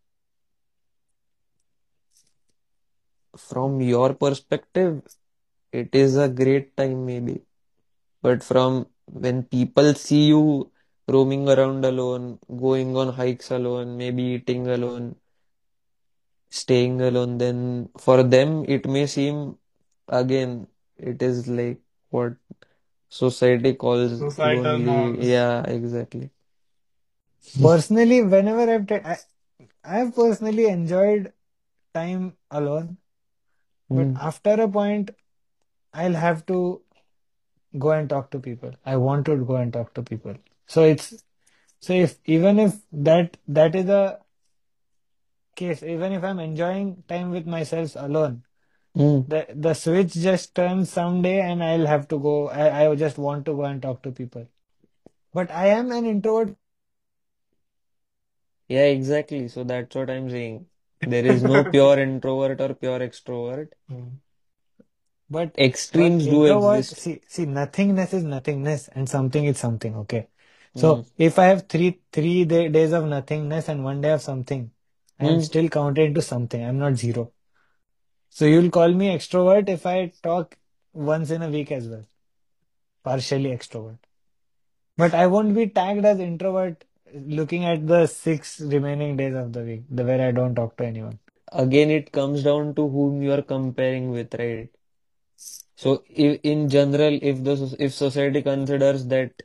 From 3.38 3.82
your 3.82 4.14
perspective, 4.16 5.02
it 5.72 5.96
is 5.96 6.18
a 6.18 6.30
great 6.30 6.76
time, 6.78 7.06
maybe. 7.06 7.42
But 8.22 8.44
from 8.44 8.88
when 9.06 9.44
people 9.44 9.94
see 9.96 10.28
you 10.28 10.72
roaming 11.08 11.48
around 11.50 11.86
alone, 11.86 12.40
going 12.60 12.96
on 12.98 13.10
hikes 13.14 13.52
alone, 13.52 13.98
maybe 13.98 14.24
eating 14.24 14.68
alone, 14.68 15.16
staying 16.50 17.02
alone, 17.02 17.38
then 17.38 17.90
for 17.98 18.24
them 18.24 18.64
it 18.68 18.86
may 18.88 19.06
seem 19.08 19.58
again, 20.10 20.68
it 20.98 21.22
is 21.22 21.48
like 21.48 21.80
what 22.10 22.34
society 23.10 23.74
calls 23.74 24.20
Societal 24.20 24.64
lonely. 24.64 24.84
norms. 24.84 25.28
Yeah, 25.28 25.64
exactly. 25.66 26.30
personally, 27.62 28.22
whenever 28.24 28.66
I've 28.74 28.88
t 28.88 28.96
I, 28.96 29.18
I've 29.84 30.16
personally 30.16 30.68
enjoyed 30.68 31.32
time 31.94 32.38
alone, 32.52 32.98
but 33.90 34.08
Mm, 34.08 34.18
after 34.30 34.54
a 34.62 34.68
point, 34.68 35.12
I'll 35.94 36.14
have 36.26 36.46
to 36.48 36.82
go 37.78 37.92
and 37.92 38.10
talk 38.10 38.32
to 38.32 38.40
people. 38.40 38.72
I 38.86 38.96
want 38.98 39.26
to 39.28 39.38
go 39.46 39.56
and 39.58 39.74
talk 39.74 39.94
to 39.96 40.04
people. 40.04 40.36
So 40.68 40.84
it's 40.84 41.24
so 41.80 41.94
if 41.94 42.18
even 42.26 42.60
if 42.60 42.76
that 42.92 43.38
that 43.48 43.76
is 43.76 43.90
a 43.90 44.20
case, 45.56 45.84
even 45.84 46.14
if 46.14 46.24
I'm 46.24 46.40
enjoying 46.40 47.04
time 47.08 47.32
with 47.32 47.46
myself 47.46 47.96
alone, 47.96 48.44
mm. 48.98 49.28
the 49.28 49.48
the 49.54 49.74
switch 49.74 50.14
just 50.14 50.56
turns 50.56 50.92
someday 50.92 51.42
and 51.42 51.64
I'll 51.64 51.86
have 51.86 52.08
to 52.10 52.20
go. 52.20 52.50
I, 52.50 52.88
I 52.88 52.96
just 52.96 53.18
want 53.18 53.46
to 53.46 53.54
go 53.54 53.64
and 53.66 53.82
talk 53.82 54.02
to 54.04 54.12
people. 54.12 54.48
But 55.34 55.52
I 55.52 55.68
am 55.68 55.92
an 55.92 56.06
introvert. 56.06 56.56
Yeah, 58.68 58.86
exactly. 58.86 59.48
So 59.48 59.64
that's 59.64 59.96
what 59.96 60.10
I'm 60.10 60.30
saying. 60.30 60.68
There 61.02 61.26
is 61.26 61.44
no 61.44 61.64
pure 61.76 62.00
introvert 62.00 62.62
or 62.62 62.74
pure 62.76 63.00
extrovert. 63.00 63.70
Hmm. 63.90 64.20
But 65.30 65.54
but 65.54 65.60
Extremes 65.60 66.26
do 66.26 66.46
introvert, 66.46 66.80
exist. 66.80 67.02
see 67.02 67.22
see 67.28 67.46
nothingness 67.46 68.14
is 68.14 68.24
nothingness 68.24 68.88
and 68.90 69.10
something 69.10 69.46
is 69.46 69.58
something. 69.58 69.96
Okay. 69.98 70.28
So 70.76 70.96
Mm, 70.96 71.06
if 71.18 71.40
I 71.40 71.46
have 71.46 71.68
three 71.68 72.00
three 72.12 72.46
day, 72.46 72.68
days 72.70 72.94
of 72.94 73.06
nothingness 73.06 73.70
and 73.70 73.84
one 73.84 74.02
day 74.02 74.12
of 74.12 74.22
something, 74.22 74.72
I 75.20 75.26
am 75.26 75.40
mm. 75.40 75.44
still 75.44 75.70
counted 75.70 76.04
into 76.04 76.22
something. 76.22 76.64
I'm 76.64 76.80
not 76.80 76.96
zero. 76.96 77.32
So 78.30 78.46
you'll 78.46 78.72
call 78.72 78.92
me 78.92 79.16
extrovert 79.16 79.70
if 79.70 79.86
I 79.86 80.12
talk 80.24 80.58
once 80.94 81.30
in 81.30 81.42
a 81.44 81.50
week 81.50 81.72
as 81.72 81.88
well. 81.88 82.06
Partially 83.04 83.52
extrovert. 83.52 84.00
But 84.98 85.14
I 85.14 85.28
won't 85.28 85.54
be 85.56 85.68
tagged 85.68 86.06
as 86.06 86.20
introvert 86.20 86.86
looking 87.14 87.66
at 87.66 87.86
the 87.88 88.08
six 88.08 88.60
remaining 88.60 89.18
days 89.18 89.36
of 89.36 89.54
the 89.54 89.62
week, 89.62 89.84
the 89.90 90.04
where 90.04 90.28
I 90.28 90.32
don't 90.32 90.56
talk 90.56 90.78
to 90.78 90.86
anyone. 90.86 91.20
Again, 91.52 91.92
it 91.92 92.12
comes 92.12 92.44
down 92.44 92.74
to 92.76 92.88
whom 92.88 93.22
you 93.22 93.32
are 93.34 93.42
comparing 93.44 94.10
with, 94.12 94.34
right? 94.36 94.70
So, 95.76 96.04
if, 96.10 96.40
in 96.44 96.70
general, 96.70 97.20
if 97.22 97.44
the 97.44 97.76
if 97.80 97.94
society 97.94 98.42
considers 98.42 99.06
that 99.08 99.44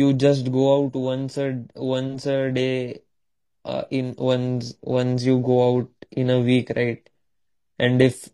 you 0.00 0.12
just 0.12 0.50
go 0.52 0.64
out 0.76 0.94
once 0.94 1.36
a 1.38 1.48
once 1.74 2.26
a 2.26 2.50
day, 2.52 3.02
uh, 3.64 3.84
in 3.90 4.14
once 4.18 4.74
once 4.82 5.24
you 5.24 5.40
go 5.40 5.58
out 5.68 5.90
in 6.10 6.30
a 6.30 6.40
week, 6.40 6.72
right? 6.76 7.08
And 7.78 8.02
if 8.02 8.28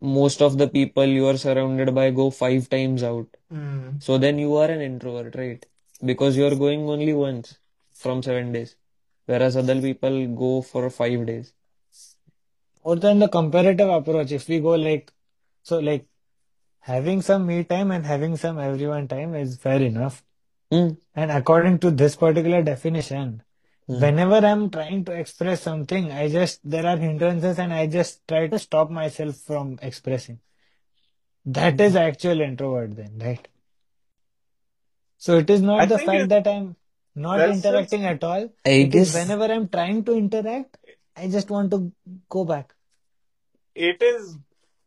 most 0.00 0.42
of 0.42 0.58
the 0.58 0.68
people 0.68 1.04
you 1.04 1.26
are 1.26 1.36
surrounded 1.38 1.94
by 1.94 2.10
go 2.10 2.30
five 2.30 2.68
times 2.68 3.02
out, 3.02 3.28
Hmm. 3.50 3.98
so 4.00 4.18
then 4.18 4.38
you 4.38 4.56
are 4.56 4.70
an 4.70 4.80
introvert, 4.80 5.36
right? 5.36 5.66
Because 6.12 6.36
you 6.36 6.46
are 6.46 6.56
going 6.56 6.88
only 6.88 7.12
once 7.12 7.58
from 7.92 8.22
seven 8.22 8.52
days, 8.52 8.76
whereas 9.26 9.56
other 9.56 9.80
people 9.80 10.26
go 10.44 10.62
for 10.62 10.90
five 10.90 11.26
days. 11.26 11.52
Or 12.82 12.96
then 12.96 13.18
the 13.18 13.28
comparative 13.28 13.88
approach, 13.88 14.32
if 14.32 14.48
we 14.48 14.60
go 14.60 14.74
like, 14.74 15.12
so 15.62 15.78
like 15.78 16.06
having 16.80 17.22
some 17.22 17.46
me 17.46 17.64
time 17.64 17.90
and 17.90 18.04
having 18.04 18.36
some 18.36 18.58
everyone 18.58 19.08
time 19.08 19.34
is 19.34 19.56
fair 19.56 19.80
enough. 19.82 20.22
Mm, 20.74 20.96
And 21.14 21.30
according 21.30 21.78
to 21.80 21.90
this 21.90 22.16
particular 22.16 22.62
definition, 22.62 23.42
mm. 23.88 24.00
whenever 24.00 24.44
I'm 24.46 24.70
trying 24.70 25.04
to 25.06 25.12
express 25.12 25.62
something, 25.62 26.10
I 26.12 26.28
just, 26.28 26.60
there 26.68 26.86
are 26.86 26.96
hindrances 26.96 27.58
and 27.58 27.72
I 27.72 27.86
just 27.86 28.26
try 28.28 28.46
to 28.48 28.58
stop 28.58 28.90
myself 28.90 29.36
from 29.36 29.78
expressing. 29.82 30.40
That 31.46 31.80
is 31.80 31.96
actual 31.96 32.40
introvert 32.40 32.96
then, 32.96 33.18
right? 33.18 33.46
So 35.18 35.38
it 35.38 35.50
is 35.50 35.62
I 35.62 35.66
not 35.66 35.88
the 35.88 35.98
fact 35.98 36.28
that 36.30 36.46
I'm 36.46 36.76
not 37.14 37.38
that's 37.38 37.62
just 37.62 37.66
interacting 37.66 38.04
at 38.04 38.24
all. 38.24 38.50
I 38.66 38.70
It 38.70 38.94
is 38.94 39.12
guess 39.12 39.14
whenever 39.14 39.44
I'm 39.52 39.68
trying 39.68 40.04
to 40.04 40.12
interact, 40.14 40.78
I 41.16 41.28
just 41.28 41.50
want 41.50 41.70
to 41.70 41.92
go 42.28 42.44
back. 42.44 42.74
it 43.74 44.02
is 44.02 44.38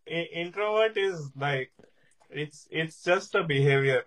introvert 0.08 0.98
is 0.98 1.32
like 1.36 1.72
it's 2.30 2.68
it's 2.72 3.04
just 3.04 3.36
a 3.36 3.44
behavior. 3.44 4.04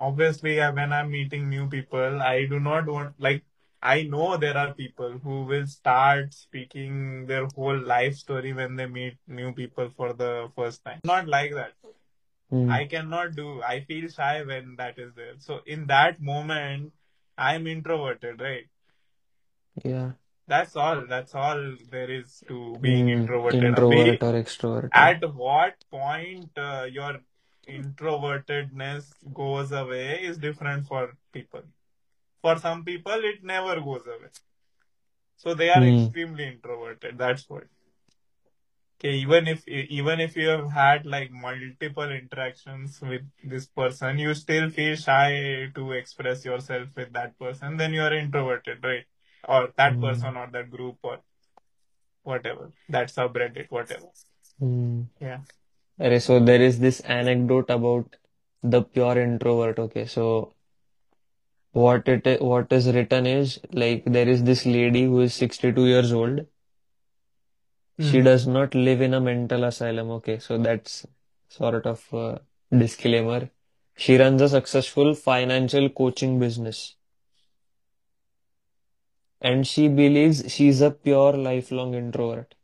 Obviously, 0.00 0.56
when 0.58 0.92
I'm 0.92 1.10
meeting 1.10 1.48
new 1.48 1.68
people, 1.68 2.20
I 2.22 2.46
do 2.46 2.60
not 2.60 2.86
want 2.86 3.14
like 3.18 3.44
I 3.82 4.02
know 4.02 4.36
there 4.36 4.56
are 4.56 4.74
people 4.74 5.18
who 5.18 5.44
will 5.44 5.66
start 5.66 6.34
speaking 6.34 7.26
their 7.26 7.46
whole 7.54 7.78
life 7.78 8.16
story 8.16 8.52
when 8.52 8.76
they 8.76 8.86
meet 8.86 9.16
new 9.26 9.52
people 9.52 9.90
for 9.96 10.12
the 10.12 10.50
first 10.56 10.84
time. 10.84 11.00
Not 11.04 11.28
like 11.28 11.52
that. 11.54 11.72
Mm, 12.52 12.70
I 12.70 12.84
cannot 12.86 13.34
do. 13.36 13.62
I 13.62 13.80
feel 13.80 14.08
shy 14.08 14.42
when 14.42 14.76
that 14.76 14.98
is 14.98 15.14
there. 15.14 15.34
So 15.38 15.60
in 15.66 15.86
that 15.86 16.20
moment, 16.20 16.92
I'm 17.36 17.66
introverted, 17.66 18.40
right? 18.40 18.66
yeah. 19.84 20.12
That's 20.46 20.76
all. 20.76 21.04
That's 21.06 21.34
all 21.34 21.76
there 21.90 22.10
is 22.10 22.42
to 22.48 22.76
being 22.80 23.06
Mm, 23.06 23.20
introverted. 23.20 23.64
introvert 23.64 24.22
or 24.22 24.32
extrovert. 24.42 24.90
at 24.92 25.34
what 25.34 25.84
point 25.90 26.50
uh, 26.56 26.86
your 26.90 27.20
introvertedness 27.68 29.12
goes 29.32 29.72
away 29.72 30.22
is 30.22 30.38
different 30.38 30.86
for 30.86 31.16
people. 31.32 31.62
For 32.42 32.58
some 32.58 32.84
people, 32.84 33.20
it 33.24 33.42
never 33.42 33.80
goes 33.80 34.06
away. 34.06 34.30
So 35.36 35.54
they 35.54 35.70
are 35.70 35.82
Hmm. 35.82 35.96
extremely 35.96 36.46
introverted. 36.46 37.18
That's 37.18 37.48
what. 37.48 37.64
Okay, 39.00 39.14
even 39.18 39.46
if 39.46 39.66
even 39.68 40.18
if 40.20 40.36
you 40.36 40.48
have 40.48 40.72
had 40.72 41.06
like 41.06 41.30
multiple 41.30 42.10
interactions 42.10 43.00
with 43.00 43.22
this 43.44 43.66
person, 43.66 44.18
you 44.18 44.34
still 44.34 44.70
feel 44.70 44.96
shy 44.96 45.70
to 45.76 45.92
express 45.92 46.44
yourself 46.44 46.88
with 46.96 47.12
that 47.12 47.38
person, 47.38 47.76
then 47.76 47.94
you 47.94 48.02
are 48.02 48.12
introverted, 48.12 48.82
right? 48.82 49.04
Or 49.48 49.72
that 49.76 49.94
Hmm. 49.94 50.00
person 50.00 50.36
or 50.36 50.48
that 50.50 50.68
group 50.70 50.98
or 51.02 51.20
whatever. 52.24 52.72
That 52.88 53.08
subreddit, 53.08 53.70
whatever. 53.70 54.08
Hmm. 54.58 55.02
Yeah. 55.20 55.40
So 55.98 56.40
there 56.40 56.60
is 56.60 56.80
this 56.80 57.00
anecdote 57.00 57.70
about 57.70 58.16
the 58.62 58.82
pure 58.82 59.18
introvert. 59.18 59.78
Okay, 59.78 60.06
so 60.06 60.54
what 61.72 62.06
it 62.08 62.42
what 62.42 62.70
is 62.72 62.88
written 62.88 63.26
is 63.26 63.58
like 63.72 64.04
there 64.04 64.28
is 64.28 64.44
this 64.44 64.66
lady 64.66 65.04
who 65.04 65.20
is 65.20 65.32
62 65.34 65.86
years 65.86 66.12
old. 66.12 66.46
She 68.00 68.18
Mhm. 68.18 68.24
does 68.24 68.46
not 68.48 68.74
live 68.74 69.00
in 69.00 69.14
a 69.14 69.20
mental 69.20 69.62
asylum. 69.62 70.10
Okay, 70.10 70.38
so 70.40 70.58
that's 70.58 71.06
sort 71.48 71.86
of 71.86 72.12
a 72.12 72.40
disclaimer. 72.76 73.50
She 73.96 74.16
runs 74.16 74.42
a 74.42 74.48
successful 74.48 75.14
financial 75.14 75.88
coaching 75.88 76.38
business, 76.40 76.96
and 79.40 79.66
she 79.66 79.88
believes 79.88 80.44
she's 80.52 80.80
a 80.80 80.90
pure 80.92 81.32
lifelong 81.32 81.94
introvert. 81.94 82.54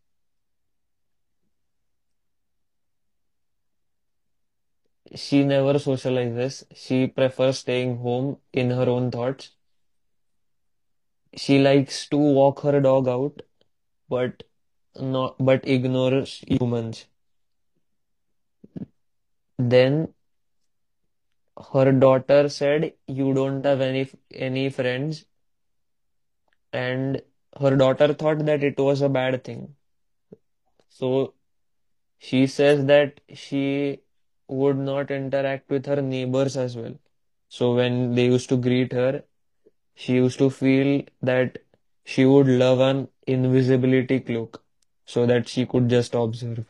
She 5.13 5.45
never 5.45 5.79
socializes. 5.79 6.65
She 6.75 7.07
prefers 7.09 7.59
staying 7.59 7.99
home 7.99 8.39
in 8.53 8.71
her 8.71 8.89
own 8.89 9.11
thoughts. 9.11 9.51
She 11.37 11.59
likes 11.61 12.09
to 12.09 12.17
walk 12.17 12.61
her 12.63 12.81
dog 12.81 13.07
out, 13.09 13.43
but 14.09 14.43
not 14.97 15.37
but 15.39 15.67
ignores 15.69 16.43
humans. 16.49 17.07
Then 19.59 20.15
her 21.73 21.91
daughter 21.91 22.49
said, 22.49 22.95
"You 23.09 23.35
don't 23.35 23.65
have 23.65 23.81
any 23.81 24.09
any 24.33 24.71
friends," 24.71 25.25
and 26.73 27.23
her 27.61 27.77
daughter 27.77 28.13
thought 28.15 28.45
that 28.47 28.63
it 28.63 28.79
was 28.79 29.01
a 29.03 29.09
bad 29.09 29.43
thing. 29.45 29.75
So 30.89 31.35
she 32.19 32.47
says 32.47 32.87
that 32.87 33.21
she 33.35 34.04
would 34.49 34.77
not 34.79 35.11
interact 35.11 35.71
with 35.71 35.87
her 35.87 36.01
neighbors 36.03 36.57
as 36.57 36.77
well. 36.77 36.95
So 37.49 37.75
when 37.75 38.15
they 38.15 38.27
used 38.27 38.49
to 38.51 38.57
greet 38.57 38.93
her, 38.93 39.25
she 39.95 40.15
used 40.15 40.39
to 40.39 40.51
feel 40.51 41.03
that 41.23 41.59
she 42.05 42.25
would 42.25 42.49
love 42.49 42.81
an 42.81 43.09
invisibility 43.27 44.21
cloak 44.21 44.65
so 45.07 45.27
that 45.27 45.49
she 45.49 45.67
could 45.67 45.89
just 45.89 46.15
observe. 46.15 46.65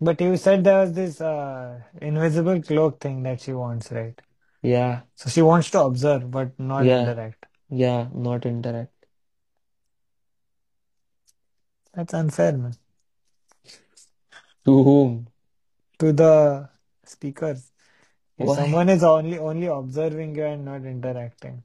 But 0.00 0.20
you 0.20 0.36
said 0.36 0.64
there 0.64 0.80
was 0.80 0.92
this 0.92 1.20
uh, 1.20 1.80
invisible 2.00 2.60
cloak 2.62 3.00
thing 3.00 3.22
that 3.22 3.40
she 3.40 3.52
wants, 3.52 3.90
right? 3.92 4.20
Yeah, 4.62 5.02
So 5.14 5.30
she 5.30 5.42
wants 5.42 5.70
to 5.72 5.82
observe 5.82 6.30
but 6.30 6.58
not 6.58 6.86
yeah, 6.86 7.00
interact. 7.00 7.46
yeah, 7.70 8.08
not 8.14 8.46
interact. 8.46 8.99
That's 11.92 12.14
unfair, 12.14 12.56
man. 12.56 12.74
To 14.64 14.82
whom? 14.82 15.28
To 15.98 16.12
the 16.12 16.68
speakers. 17.04 17.72
If 18.38 18.46
Why? 18.48 18.56
someone 18.56 18.88
is 18.88 19.02
only 19.04 19.38
only 19.38 19.66
observing 19.66 20.34
you 20.36 20.44
and 20.44 20.64
not 20.64 20.84
interacting. 20.84 21.64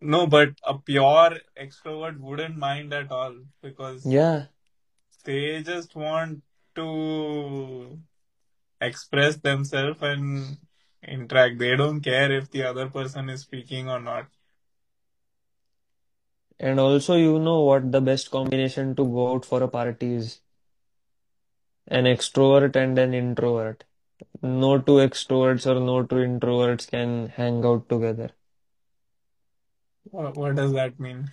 No, 0.00 0.26
but 0.26 0.50
a 0.64 0.78
pure 0.78 1.38
extrovert 1.60 2.18
wouldn't 2.18 2.56
mind 2.56 2.92
at 2.94 3.10
all 3.10 3.34
because 3.62 4.04
Yeah, 4.06 4.46
they 5.24 5.62
just 5.62 5.94
want 5.94 6.42
to 6.76 7.98
express 8.80 9.36
themselves 9.36 9.98
and 10.02 10.58
interact. 11.06 11.58
They 11.58 11.76
don't 11.76 12.00
care 12.00 12.32
if 12.32 12.50
the 12.50 12.62
other 12.64 12.88
person 12.88 13.28
is 13.28 13.42
speaking 13.42 13.88
or 13.88 14.00
not. 14.00 14.26
And 16.60 16.78
also 16.78 17.16
you 17.16 17.38
know 17.40 17.60
what 17.62 17.90
the 17.92 18.00
best 18.00 18.30
combination 18.30 18.94
to 18.96 19.04
go 19.04 19.32
out 19.32 19.44
for 19.44 19.62
a 19.62 19.68
party 19.68 20.14
is? 20.14 20.40
An 21.88 22.04
extrovert 22.04 22.76
and 22.76 22.98
an 22.98 23.14
introvert. 23.14 23.84
No 24.42 24.78
two 24.78 24.98
extroverts 25.08 25.66
or 25.66 25.80
no 25.80 26.04
two 26.04 26.16
introverts 26.16 26.90
can 26.90 27.28
hang 27.28 27.64
out 27.64 27.88
together. 27.88 28.30
What, 30.04 30.36
what 30.36 30.54
does 30.56 30.72
that 30.72 31.00
mean? 31.00 31.30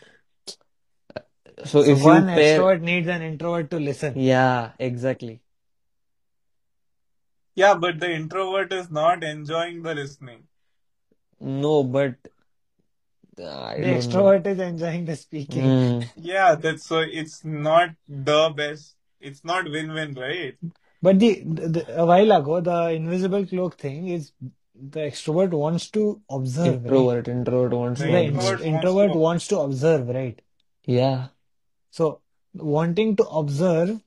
So 1.65 1.81
So 1.83 1.91
if 1.91 1.99
you 1.99 2.05
one 2.05 2.27
pair, 2.27 2.59
extrovert 2.59 2.81
needs 2.81 3.07
an 3.07 3.21
introvert 3.21 3.71
to 3.71 3.79
listen. 3.79 4.19
yeah, 4.19 4.71
exactly. 4.79 5.41
Yeah, 7.55 7.75
but 7.75 7.99
the 7.99 8.11
introvert 8.11 8.71
is 8.71 8.91
not 8.91 9.23
enjoying 9.23 9.81
the 9.83 9.95
listening. 9.95 10.47
No, 11.39 11.83
but 11.83 12.15
I 13.39 13.77
The 13.77 13.87
don't 13.87 14.13
know. 14.13 14.23
extrovert 14.23 14.47
is 14.47 14.59
enjoying 14.59 15.05
the 15.05 15.15
speaking. 15.15 15.63
Mm, 15.63 16.09
Yeah, 16.15 16.55
that's 16.55 16.83
so 16.85 16.99
it's 16.99 17.43
not 17.43 17.89
the 18.07 18.53
best. 18.55 18.95
It's 19.19 19.43
not 19.43 19.65
win-win, 19.69 20.13
right? 20.13 20.55
But 21.01 21.19
the, 21.19 21.43
the 21.43 22.01
a 22.01 22.05
while 22.05 22.31
ago, 22.31 22.59
the 22.61 22.91
invisible 22.91 23.45
cloak 23.45 23.75
thing 23.77 24.07
is 24.07 24.31
the 24.75 24.99
extrovert 25.01 25.51
wants 25.51 25.89
to 25.91 26.21
observe, 26.29 26.83
right? 26.83 26.83
introvert, 26.85 27.27
introvert 27.27 27.73
wants 27.73 28.01
The 28.01 28.07
The 28.07 28.11
to 28.11 28.17
observe. 28.17 28.59
introvert 28.59 28.59
wants 28.59 28.63
introvert 28.65 29.11
to 29.11 29.17
wants 29.17 29.47
to 29.49 29.59
observe, 29.59 30.07
right? 30.09 30.41
Yeah, 30.85 31.27
So 31.91 32.21
wanting 32.53 33.15
to 33.17 33.23
observe 33.25 34.01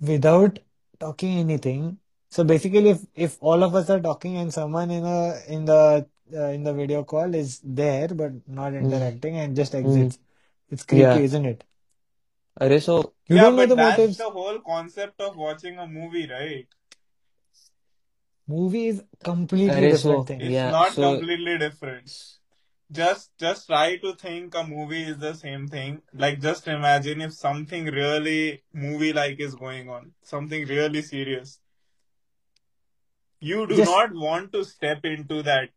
without 0.00 0.58
talking 1.00 1.38
anything. 1.38 1.98
So 2.30 2.44
basically, 2.44 2.90
if 2.90 3.00
if 3.14 3.36
all 3.40 3.62
of 3.62 3.74
us 3.74 3.88
are 3.90 4.00
talking 4.00 4.36
and 4.36 4.52
someone 4.52 4.90
in 4.90 5.04
a 5.04 5.40
in 5.48 5.64
the 5.64 6.08
uh, 6.34 6.46
in 6.48 6.62
the 6.64 6.72
video 6.74 7.04
call 7.04 7.34
is 7.34 7.60
there 7.64 8.08
but 8.08 8.32
not 8.48 8.74
mm, 8.80 8.82
interacting 8.82 9.36
and 9.36 9.56
just 9.56 9.74
mm, 9.74 9.82
exits, 9.84 10.18
it's 10.70 10.84
creepy, 10.84 11.20
yeah. 11.20 11.22
isn't 11.24 11.44
it? 11.46 11.64
Arey, 12.60 12.80
so 12.82 13.14
You 13.28 13.36
Yeah, 13.36 13.42
don't 13.42 13.56
know 13.56 13.66
but 13.66 13.68
the 13.68 13.76
that's 13.76 13.96
motives. 13.98 14.18
the 14.18 14.30
whole 14.30 14.58
concept 14.60 15.20
of 15.20 15.36
watching 15.36 15.78
a 15.78 15.86
movie, 15.86 16.26
right? 16.28 16.66
Movie 18.48 18.88
is 18.88 19.04
completely 19.22 19.80
Arey, 19.80 19.90
different 19.90 20.26
so 20.26 20.26
thing. 20.26 20.40
It's 20.40 20.52
yeah, 20.52 20.70
not 20.70 20.92
so 20.92 21.12
completely 21.18 21.58
different. 21.58 22.10
Just 22.90 23.30
just 23.38 23.66
try 23.66 23.96
to 23.98 24.14
think 24.14 24.54
a 24.54 24.64
movie 24.64 25.02
is 25.04 25.18
the 25.18 25.34
same 25.34 25.68
thing. 25.68 26.02
Like 26.12 26.40
just 26.40 26.66
imagine 26.68 27.20
if 27.20 27.32
something 27.34 27.86
really 27.86 28.62
movie 28.72 29.12
like 29.12 29.40
is 29.40 29.54
going 29.54 29.88
on, 29.88 30.12
something 30.22 30.66
really 30.66 31.02
serious. 31.02 31.60
You 33.40 33.66
do 33.66 33.76
Just 33.76 33.90
not 33.90 34.12
want 34.14 34.52
to 34.52 34.64
step 34.64 35.04
into 35.04 35.42
that 35.42 35.70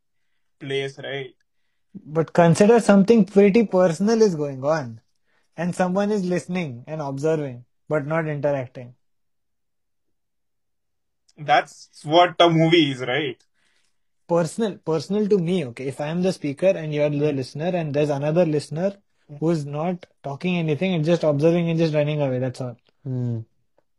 place, 0.59 0.99
right? 0.99 1.33
but 2.05 2.33
consider 2.33 2.79
something 2.79 3.25
pretty 3.25 3.65
personal 3.65 4.21
is 4.21 4.35
going 4.35 4.63
on, 4.63 5.01
and 5.57 5.75
someone 5.75 6.11
is 6.11 6.25
listening 6.25 6.83
and 6.87 7.01
observing 7.01 7.65
but 7.89 8.05
not 8.05 8.27
interacting. 8.27 8.95
That's 11.37 11.89
what 12.03 12.35
a 12.39 12.49
movie 12.49 12.91
is, 12.91 12.99
right? 13.01 13.41
Personal, 14.27 14.77
personal 14.77 15.27
to 15.29 15.37
me. 15.39 15.65
Okay, 15.65 15.87
if 15.87 15.99
I 15.99 16.07
am 16.07 16.21
the 16.21 16.31
speaker 16.33 16.67
and 16.67 16.93
you 16.93 17.01
are 17.03 17.09
the 17.09 17.33
listener, 17.33 17.71
and 17.75 17.93
there's 17.93 18.09
another 18.09 18.45
listener 18.45 18.95
who 19.39 19.49
is 19.49 19.65
not 19.65 20.05
talking 20.23 20.57
anything 20.57 20.93
and 20.93 21.05
just 21.05 21.23
observing 21.23 21.69
and 21.69 21.79
just 21.79 21.93
running 21.93 22.21
away. 22.21 22.39
That's 22.39 22.61
all. 22.61 22.77
mm, 23.05 23.45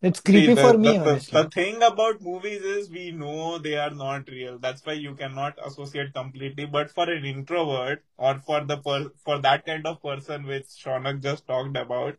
It's 0.02 0.18
See, 0.20 0.32
creepy 0.32 0.54
the, 0.54 0.62
for 0.62 0.78
me, 0.78 0.96
the, 0.96 1.04
the 1.04 1.10
honestly. 1.10 1.48
thing 1.52 1.82
about 1.82 2.22
movies 2.22 2.62
is 2.62 2.90
we 2.90 3.10
know 3.10 3.58
they 3.58 3.76
are 3.76 3.90
not 3.90 4.28
real. 4.28 4.58
That's 4.58 4.84
why 4.84 4.94
you 4.94 5.14
cannot 5.14 5.58
associate 5.64 6.14
completely. 6.14 6.64
But 6.64 6.90
for 6.90 7.10
an 7.10 7.24
introvert 7.24 8.02
or 8.16 8.38
for 8.38 8.64
the 8.64 8.78
per, 8.78 9.10
for 9.24 9.38
that 9.40 9.66
kind 9.66 9.86
of 9.86 10.02
person 10.02 10.46
which 10.46 10.64
Shaunak 10.64 11.22
just 11.22 11.46
talked 11.46 11.76
about, 11.76 12.16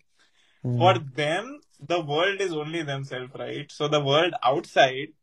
for 0.61 0.93
mm. 0.93 1.15
them 1.15 1.59
the 1.79 1.99
world 1.99 2.39
is 2.39 2.53
only 2.53 2.83
themselves, 2.83 3.33
right? 3.37 3.71
So 3.71 3.87
the 3.87 3.99
world 3.99 4.35
outside 4.43 5.13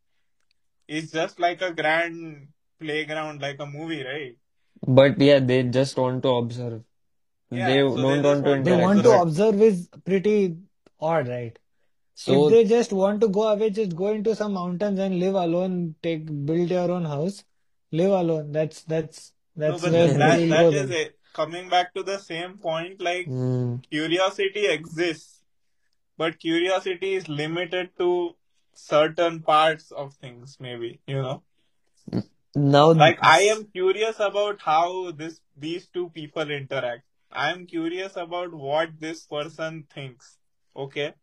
is 0.89 1.13
just 1.13 1.39
like 1.39 1.63
a 1.63 1.73
grand 1.73 2.49
playground, 2.81 3.41
like 3.41 3.61
a 3.61 3.67
movie, 3.67 4.05
right? 4.05 4.37
But 4.87 5.21
yeah, 5.21 5.39
they 5.39 5.63
just 5.63 5.97
want 5.97 6.25
to 6.25 6.31
observe. 6.31 6.83
They 7.51 7.79
so 7.79 7.97
don't 7.97 8.23
just 8.23 8.25
want 8.25 8.45
to 8.45 8.51
want 8.51 8.65
They 8.65 8.71
to 8.71 8.79
interact. 8.79 8.83
want 8.83 9.03
to 9.05 9.11
observe. 9.11 9.49
Observe 9.55 9.63
is 9.63 9.89
pretty 10.05 10.57
odd, 11.01 11.29
right? 11.29 11.59
If 12.27 12.49
they 12.51 12.65
just 12.65 12.93
want 12.93 13.21
to 13.23 13.29
go 13.29 13.49
away, 13.49 13.71
just 13.71 13.97
go 13.97 14.09
into 14.09 14.35
some 14.35 14.53
mountains 14.55 14.99
and 14.99 15.19
live 15.19 15.35
alone, 15.35 15.95
take 16.03 16.27
build 16.47 16.71
your 16.71 16.91
own 16.91 17.05
house, 17.05 17.45
live 17.93 18.11
alone. 18.13 18.53
That's 18.53 18.83
that's 18.83 19.33
No, 19.65 19.79
that's 19.79 19.83
but 19.83 19.93
where 19.93 20.15
that 20.19 20.39
you'll 20.41 20.49
that 20.51 20.61
go 20.61 20.69
is 20.73 20.91
it. 20.91 21.19
Coming 21.33 21.69
back 21.69 21.95
to 21.95 22.03
the 22.03 22.19
same 22.19 22.59
point, 22.59 23.01
like 23.01 23.27
mm, 23.27 23.83
curiosity 23.91 24.67
exists, 24.67 25.43
but 26.17 26.39
curiosity 26.39 27.15
is 27.15 27.29
limited 27.29 27.91
to 27.99 28.37
certain 28.75 29.41
parts 29.43 29.91
of 29.93 30.15
things, 30.15 30.57
maybe, 30.61 31.01
you 31.07 31.17
know? 31.23 31.43
now 32.55 32.93
Like 32.93 33.19
I 33.23 33.41
am 33.43 33.65
curious 33.67 34.19
about 34.21 34.61
how 34.63 35.11
this 35.13 35.41
these 35.57 35.87
two 35.89 36.11
people 36.11 36.51
interact. 36.51 37.05
I 37.31 37.51
am 37.53 37.67
curious 37.67 38.17
about 38.17 38.53
what 38.53 38.99
this 38.99 39.25
person 39.27 39.85
thinks. 39.95 40.39
Okay. 40.77 41.15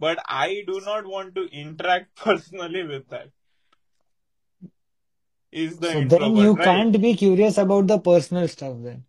But 0.00 0.18
I 0.26 0.64
do 0.66 0.80
not 0.80 1.06
want 1.06 1.36
to 1.36 1.44
interact 1.52 2.16
personally 2.16 2.82
with 2.84 3.08
that. 3.10 3.30
Is 5.52 5.78
the 5.78 5.88
So 5.88 6.00
then 6.02 6.36
you 6.36 6.56
right? 6.56 6.58
can't 6.58 7.00
be 7.00 7.14
curious 7.14 7.58
about 7.58 7.88
the 7.88 7.98
personal 8.00 8.48
stuff 8.48 8.78
then. 8.82 9.06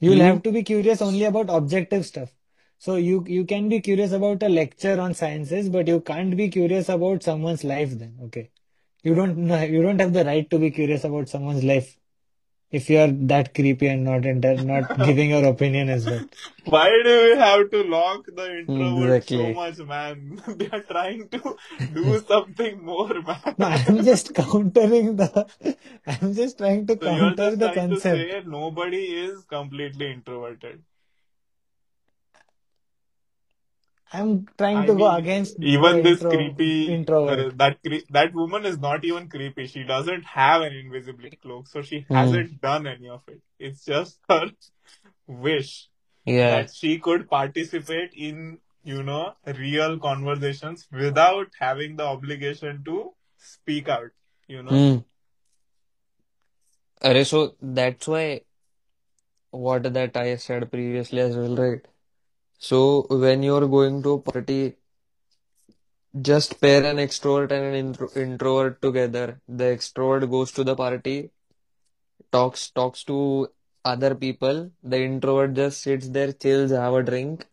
You'll 0.00 0.18
You- 0.18 0.22
have 0.22 0.42
to 0.44 0.52
be 0.52 0.64
curious 0.64 1.02
only 1.02 1.24
about 1.24 1.50
objective 1.50 2.06
stuff. 2.06 2.34
So 2.78 2.96
you 2.96 3.24
you 3.28 3.44
can 3.44 3.68
be 3.68 3.80
curious 3.80 4.12
about 4.12 4.42
a 4.42 4.48
lecture 4.48 5.00
on 5.00 5.14
sciences, 5.14 5.68
but 5.70 5.88
you 5.88 6.00
can't 6.00 6.36
be 6.36 6.48
curious 6.50 6.88
about 6.90 7.22
someone's 7.24 7.64
life 7.64 7.92
then. 7.98 8.18
Okay. 8.24 8.50
You 9.04 9.14
don't 9.14 9.38
know, 9.38 9.62
you 9.76 9.82
don't 9.82 10.00
have 10.00 10.14
the 10.14 10.24
right 10.24 10.50
to 10.50 10.58
be 10.60 10.70
curious 10.72 11.04
about 11.04 11.28
someone's 11.30 11.64
life 11.64 11.97
if 12.70 12.88
you 12.90 12.98
are 12.98 13.08
that 13.32 13.54
creepy 13.54 13.86
and 13.88 14.04
not 14.04 14.24
inter 14.26 14.54
not 14.56 14.96
giving 15.06 15.30
your 15.30 15.44
opinion 15.46 15.88
as 15.88 16.06
well. 16.06 16.24
Why 16.64 16.88
do 17.04 17.14
we 17.30 17.36
have 17.38 17.70
to 17.70 17.82
lock 17.84 18.26
the 18.26 18.58
introvert 18.58 19.28
so 19.28 19.52
much, 19.52 19.78
man? 19.78 20.42
they 20.48 20.68
are 20.68 20.82
trying 20.82 21.28
to 21.30 21.56
do 21.94 22.18
something 22.26 22.84
more, 22.84 23.14
man. 23.22 23.54
No, 23.58 23.66
I'm 23.66 24.04
just 24.04 24.34
countering 24.40 25.16
the 25.16 25.46
I'm 26.06 26.34
just 26.34 26.58
trying 26.58 26.86
to 26.88 26.98
So 27.00 27.10
you're 27.10 27.34
counter 27.36 27.56
just 27.56 27.58
the 27.60 27.70
trying 27.72 27.88
to 27.90 28.00
concept. 28.00 28.30
say 28.32 28.42
nobody 28.46 29.04
is 29.26 29.44
completely 29.44 30.12
introverted. 30.12 30.82
I'm 34.12 34.46
trying 34.56 34.78
I 34.78 34.86
to 34.86 34.94
go 34.94 35.10
against 35.14 35.56
even 35.60 36.02
this 36.02 36.22
intro 36.22 36.30
creepy 36.30 37.06
uh, 37.06 37.50
that 37.56 37.78
cre- 37.84 38.06
that 38.10 38.34
woman 38.34 38.64
is 38.64 38.78
not 38.78 39.04
even 39.04 39.28
creepy. 39.28 39.66
She 39.66 39.84
doesn't 39.84 40.24
have 40.24 40.62
an 40.62 40.72
invisibility 40.72 41.36
cloak, 41.36 41.68
so 41.68 41.82
she 41.82 42.06
Hmm. 42.08 42.14
hasn't 42.14 42.60
done 42.60 42.86
any 42.86 43.08
of 43.08 43.22
it. 43.28 43.40
It's 43.58 43.84
just 43.84 44.18
her 44.28 44.46
wish 45.26 45.88
yeah. 46.24 46.50
that 46.50 46.74
she 46.74 46.98
could 46.98 47.28
participate 47.28 48.12
in 48.14 48.58
you 48.82 49.02
know 49.02 49.34
real 49.58 49.98
conversations 49.98 50.86
without 50.92 51.48
having 51.58 51.96
the 51.96 52.04
obligation 52.04 52.82
to 52.84 53.12
speak 53.36 53.88
out. 53.88 54.10
You 54.46 54.62
know. 54.62 54.70
Hmm. 54.70 54.98
Arey, 57.02 57.26
so 57.26 57.54
that's 57.60 58.08
why 58.08 58.40
what 59.50 59.82
that 59.94 60.16
I 60.16 60.36
said 60.36 60.70
previously 60.70 61.20
as 61.20 61.36
well, 61.36 61.56
right? 61.56 61.86
So 62.58 63.06
when 63.10 63.42
you're 63.42 63.68
going 63.68 64.02
to 64.02 64.12
a 64.14 64.18
party, 64.20 64.76
just 66.20 66.60
pair 66.60 66.84
an 66.84 66.96
extrovert 66.96 67.52
and 67.52 67.64
an 67.64 67.74
intro 67.74 68.08
introvert 68.16 68.82
together. 68.82 69.40
The 69.48 69.64
extrovert 69.64 70.28
goes 70.30 70.52
to 70.52 70.64
the 70.64 70.74
party, 70.74 71.30
talks 72.32 72.70
talks 72.70 73.04
to 73.04 73.48
other 73.84 74.14
people. 74.14 74.70
The 74.82 75.00
introvert 75.02 75.54
just 75.54 75.82
sits 75.82 76.08
there, 76.08 76.32
chills, 76.32 76.70
have 76.70 76.94
a 76.94 77.02
drink. 77.02 77.46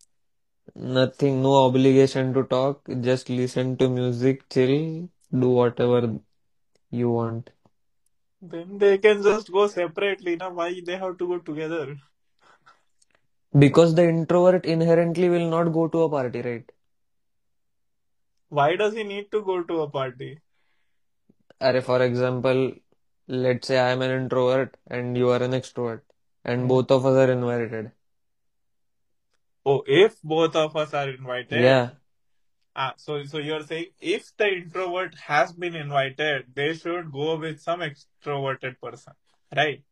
Nothing, 0.76 1.42
no 1.44 1.66
obligation 1.66 2.34
to 2.34 2.44
talk. 2.44 2.82
Just 3.02 3.30
listen 3.30 3.78
to 3.78 3.90
music, 3.90 4.50
chill, 4.50 5.10
do 5.32 5.50
whatever 5.50 6.20
you 6.90 7.10
want. 7.12 7.52
Then 8.42 8.78
they 8.78 8.98
can 8.98 9.22
just 9.24 9.52
go 9.52 9.68
separately. 9.68 10.36
Now 10.38 10.52
why 10.52 10.82
they 10.86 10.98
have 10.98 11.18
to 11.18 11.28
go 11.28 11.40
together? 11.40 11.98
Because 13.58 13.96
the 13.96 14.08
introvert 14.08 14.66
inherently 14.66 15.30
will 15.30 15.50
not 15.50 15.74
go 15.74 15.88
to 15.88 16.04
a 16.04 16.10
party, 16.10 16.42
right? 16.42 16.72
Why 18.50 18.76
does 18.76 18.94
he 18.94 19.04
need 19.04 19.32
to 19.32 19.42
go 19.44 19.64
to 19.64 19.82
a 19.82 19.90
party? 19.90 20.40
Arey, 21.62 21.82
for 21.84 22.02
example, 22.02 22.74
let's 23.28 23.68
say 23.68 23.80
I 23.80 23.92
am 23.92 24.02
an 24.02 24.12
introvert 24.12 24.78
and 24.88 25.18
you 25.18 25.30
are 25.30 25.42
an 25.44 25.52
extrovert, 25.52 26.02
and 26.44 26.68
both 26.68 26.92
of 26.92 27.06
us 27.06 27.16
are 27.16 27.32
invited. 27.32 27.92
Oh, 29.66 29.84
if 29.88 30.22
both 30.22 30.56
of 30.56 30.76
us 30.76 30.94
are 30.94 31.10
invited, 31.10 31.62
Yeah. 31.64 31.90
ah, 32.76 32.94
so 32.98 33.24
so 33.24 33.38
you're 33.40 33.64
saying 33.64 33.88
if 34.00 34.36
the 34.38 34.48
introvert 34.58 35.16
has 35.16 35.54
been 35.54 35.76
invited, 35.76 36.54
they 36.54 36.74
should 36.76 37.12
go 37.12 37.36
with 37.38 37.62
some 37.62 37.80
extroverted 37.82 38.80
person, 38.82 39.14
right? 39.56 39.84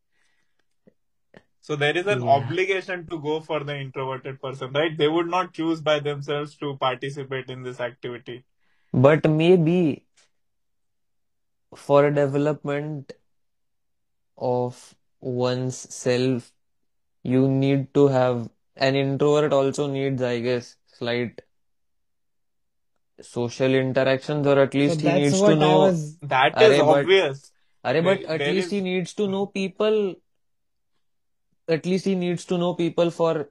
So 1.67 1.75
there 1.77 1.97
is 1.97 2.07
an 2.07 2.23
Yeah. 2.23 2.37
obligation 2.37 3.07
to 3.07 3.19
go 3.19 3.39
for 3.39 3.63
the 3.63 3.75
introverted 3.77 4.41
person, 4.41 4.73
right? 4.73 4.97
They 4.97 5.07
would 5.07 5.27
not 5.27 5.53
choose 5.53 5.79
by 5.81 5.99
themselves 5.99 6.55
to 6.57 6.75
participate 6.77 7.49
in 7.49 7.63
this 7.63 7.79
activity. 7.79 8.43
But 8.93 9.29
maybe 9.29 10.03
for 11.75 12.05
a 12.07 12.13
development 12.13 13.13
of 14.37 14.95
one's 15.21 15.77
self, 15.93 16.51
you 17.23 17.47
need 17.47 17.93
to 17.93 18.07
have 18.07 18.49
an 18.75 18.95
introvert 18.95 19.53
also 19.53 19.87
needs, 19.87 20.21
I 20.21 20.39
guess, 20.41 20.75
slight 20.87 21.41
social 23.21 23.73
interactions, 23.73 24.45
or 24.47 24.59
at 24.59 24.73
So 24.73 24.79
least 24.79 25.01
he 25.01 25.11
needs 25.11 25.41
to 25.41 25.55
know. 25.55 25.79
was 25.81 26.17
That 26.21 26.61
is 26.61 26.79
Arey, 26.79 26.87
but 26.87 27.05
obvious. 27.05 27.51
Arey, 27.85 28.03
but 28.03 28.19
There, 28.19 28.27
at 28.35 28.39
there 28.39 28.53
least 28.53 28.71
he 28.71 28.81
needs 28.81 29.13
to 29.15 29.27
know 29.27 29.45
people. 29.47 30.15
At 31.67 31.85
least 31.85 32.05
he 32.05 32.15
needs 32.15 32.45
to 32.45 32.57
know 32.57 32.73
people 32.73 33.09
for 33.09 33.49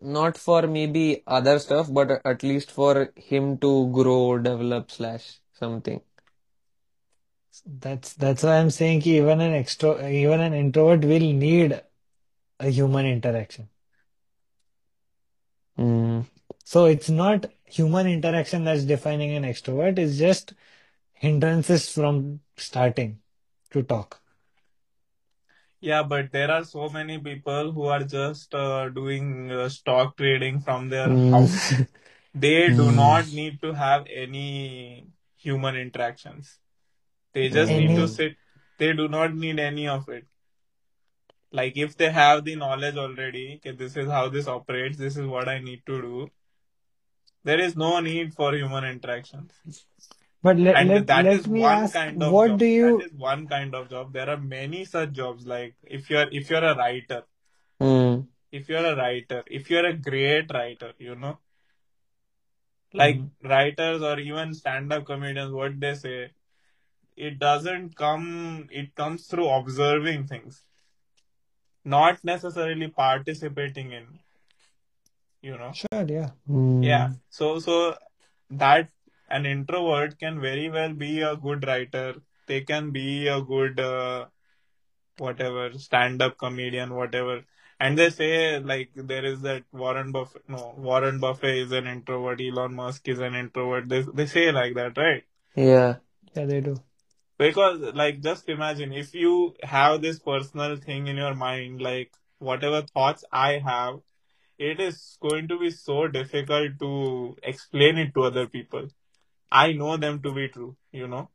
not 0.00 0.38
for 0.38 0.66
maybe 0.66 1.22
other 1.26 1.58
stuff, 1.58 1.92
but 1.92 2.20
at 2.24 2.42
least 2.42 2.70
for 2.70 3.12
him 3.16 3.58
to 3.58 3.90
grow, 3.92 4.38
develop, 4.38 4.90
slash 4.90 5.38
something. 5.52 6.00
that's 7.66 8.14
that's 8.14 8.42
why 8.42 8.58
I'm 8.58 8.70
saying 8.70 9.02
even 9.02 9.40
an 9.40 9.52
extro 9.52 10.10
even 10.10 10.40
an 10.40 10.54
introvert 10.54 11.04
will 11.04 11.32
need 11.32 11.80
a 12.60 12.68
human 12.70 13.06
interaction. 13.06 13.68
Mm. 15.78 16.26
So 16.64 16.86
it's 16.86 17.08
not 17.08 17.46
human 17.64 18.06
interaction 18.06 18.64
that's 18.64 18.84
defining 18.84 19.32
an 19.32 19.44
extrovert, 19.44 19.98
it's 19.98 20.18
just 20.18 20.54
hindrances 21.12 21.88
from 21.92 22.40
starting 22.56 23.20
to 23.70 23.82
talk. 23.82 24.20
Yeah, 25.80 26.02
but 26.02 26.32
there 26.32 26.50
are 26.50 26.64
so 26.64 26.88
many 26.88 27.18
people 27.18 27.72
who 27.72 27.84
are 27.84 28.02
just 28.02 28.54
uh, 28.54 28.88
doing 28.88 29.50
uh, 29.52 29.68
stock 29.68 30.16
trading 30.16 30.60
from 30.60 30.88
their 30.88 31.08
house. 31.08 31.72
Mm. 31.72 31.86
They 32.34 32.68
do 32.70 32.86
Mm. 32.90 32.96
not 32.96 33.28
need 33.28 33.60
to 33.62 33.72
have 33.72 34.06
any 34.24 35.06
human 35.36 35.76
interactions. 35.76 36.58
They 37.32 37.48
just 37.48 37.70
need 37.72 37.94
to 38.00 38.06
Mm. 38.06 38.16
sit. 38.16 38.36
They 38.78 38.92
do 38.92 39.08
not 39.08 39.34
need 39.34 39.58
any 39.58 39.86
of 39.88 40.08
it. 40.08 40.26
Like 41.52 41.76
if 41.76 41.96
they 41.96 42.10
have 42.10 42.44
the 42.44 42.56
knowledge 42.56 42.96
already, 42.96 43.56
okay, 43.56 43.72
this 43.72 43.96
is 43.96 44.08
how 44.10 44.28
this 44.28 44.46
operates, 44.48 44.98
this 44.98 45.16
is 45.16 45.26
what 45.26 45.48
I 45.48 45.58
need 45.60 45.84
to 45.86 46.00
do. 46.02 46.30
There 47.44 47.60
is 47.60 47.76
no 47.76 48.00
need 48.00 48.34
for 48.34 48.54
human 48.54 48.84
interactions. 48.84 49.52
But 50.42 50.56
let 50.58 50.76
And 50.76 50.88
let 50.88 51.06
that 51.08 51.24
let 51.24 51.34
is 51.40 51.46
me 51.48 51.60
one 51.60 51.82
ask 51.84 51.94
kind 51.94 52.22
of 52.22 52.32
what 52.32 52.48
job. 52.48 52.58
do 52.58 52.66
you 52.66 53.00
is 53.00 53.12
one 53.12 53.46
kind 53.48 53.74
of 53.74 53.90
job. 53.90 54.12
There 54.12 54.28
are 54.30 54.36
many 54.36 54.84
such 54.84 55.12
jobs. 55.12 55.46
Like 55.46 55.74
if 55.82 56.10
you're 56.10 56.28
if 56.30 56.50
you're 56.50 56.64
a 56.64 56.76
writer, 56.76 57.22
Mm. 57.80 58.26
if 58.52 58.68
you're 58.68 58.86
a 58.92 58.96
writer, 58.96 59.42
if 59.46 59.70
you're 59.70 59.86
a 59.86 59.92
great 59.94 60.52
writer, 60.52 60.92
you 60.98 61.14
know, 61.14 61.38
like 62.94 63.16
Mhm. 63.16 63.30
writers 63.52 64.02
or 64.02 64.18
even 64.18 64.54
stand-up 64.54 65.04
comedians, 65.06 65.52
what 65.52 65.78
they 65.80 65.94
say, 65.94 66.30
it 67.16 67.38
doesn't 67.38 67.96
come. 67.96 68.68
It 68.70 68.94
comes 68.94 69.26
through 69.26 69.48
observing 69.48 70.26
things, 70.28 70.62
not 71.84 72.24
necessarily 72.24 72.88
participating 72.88 73.92
in. 73.92 74.06
You 75.42 75.56
know, 75.58 75.72
Sure, 75.72 76.04
yeah. 76.08 76.30
yeah. 76.48 77.08
Mm. 77.08 77.20
So 77.30 77.58
so 77.60 77.96
that 78.50 78.88
an 79.28 79.46
introvert 79.46 80.18
can 80.18 80.40
very 80.40 80.70
well 80.70 80.92
be 80.92 81.20
a 81.20 81.36
good 81.36 81.66
writer. 81.66 82.14
They 82.46 82.62
can 82.62 82.90
be 82.90 83.28
a 83.28 83.40
good 83.40 83.78
uh, 83.78 84.26
whatever 85.18 85.72
stand-up 85.78 86.38
comedian, 86.38 86.94
whatever. 86.94 87.42
And 87.80 87.96
they 87.96 88.10
say 88.10 88.58
like 88.58 88.90
there 88.94 89.24
is 89.24 89.42
that 89.42 89.62
Warren 89.72 90.10
Buffett. 90.10 90.48
No, 90.48 90.74
Warren 90.76 91.20
Buffett 91.20 91.56
is 91.58 91.72
an 91.72 91.86
introvert. 91.86 92.40
Elon 92.40 92.74
Musk 92.74 93.08
is 93.08 93.20
an 93.20 93.34
introvert. 93.34 93.88
They 93.88 94.04
they 94.14 94.26
say 94.26 94.50
like 94.50 94.74
that, 94.74 94.96
right? 94.96 95.24
Yeah. 95.54 95.96
Yeah, 96.34 96.46
they 96.46 96.60
do. 96.60 96.76
Because 97.38 97.80
like 97.94 98.20
just 98.20 98.48
imagine 98.48 98.92
if 98.92 99.14
you 99.14 99.54
have 99.62 100.02
this 100.02 100.18
personal 100.18 100.76
thing 100.76 101.06
in 101.06 101.16
your 101.16 101.34
mind, 101.34 101.80
like 101.80 102.12
whatever 102.38 102.82
thoughts 102.82 103.24
I 103.30 103.58
have, 103.64 104.00
it 104.58 104.80
is 104.80 105.16
going 105.20 105.46
to 105.48 105.58
be 105.58 105.70
so 105.70 106.08
difficult 106.08 106.80
to 106.80 107.36
explain 107.44 107.98
it 107.98 108.12
to 108.14 108.24
other 108.24 108.48
people. 108.48 108.88
I 109.50 109.72
know 109.72 109.96
them 109.96 110.22
to 110.22 110.32
be 110.34 110.48
true, 110.48 110.76
you 110.92 111.06
know, 111.08 111.30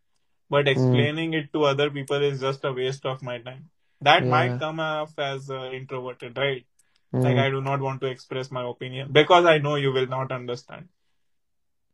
but 0.49 0.65
Mm. 0.65 0.71
explaining 0.75 1.33
it 1.33 1.51
to 1.53 1.63
other 1.65 1.89
people 1.91 2.21
is 2.23 2.39
just 2.41 2.63
a 2.65 2.73
waste 2.73 3.05
of 3.05 3.21
my 3.21 3.39
time. 3.39 3.69
That 4.01 4.25
might 4.27 4.59
come 4.59 4.79
off 4.79 5.17
as 5.17 5.49
uh, 5.49 5.71
introverted, 5.71 6.37
right? 6.37 6.65
Like 7.13 7.35
Mm. 7.35 7.39
I 7.45 7.49
do 7.49 7.61
not 7.61 7.79
want 7.81 8.01
to 8.01 8.07
express 8.07 8.51
my 8.51 8.67
opinion 8.67 9.11
because 9.11 9.45
I 9.45 9.57
know 9.59 9.75
you 9.75 9.91
will 9.91 10.07
not 10.07 10.31
understand. 10.31 10.89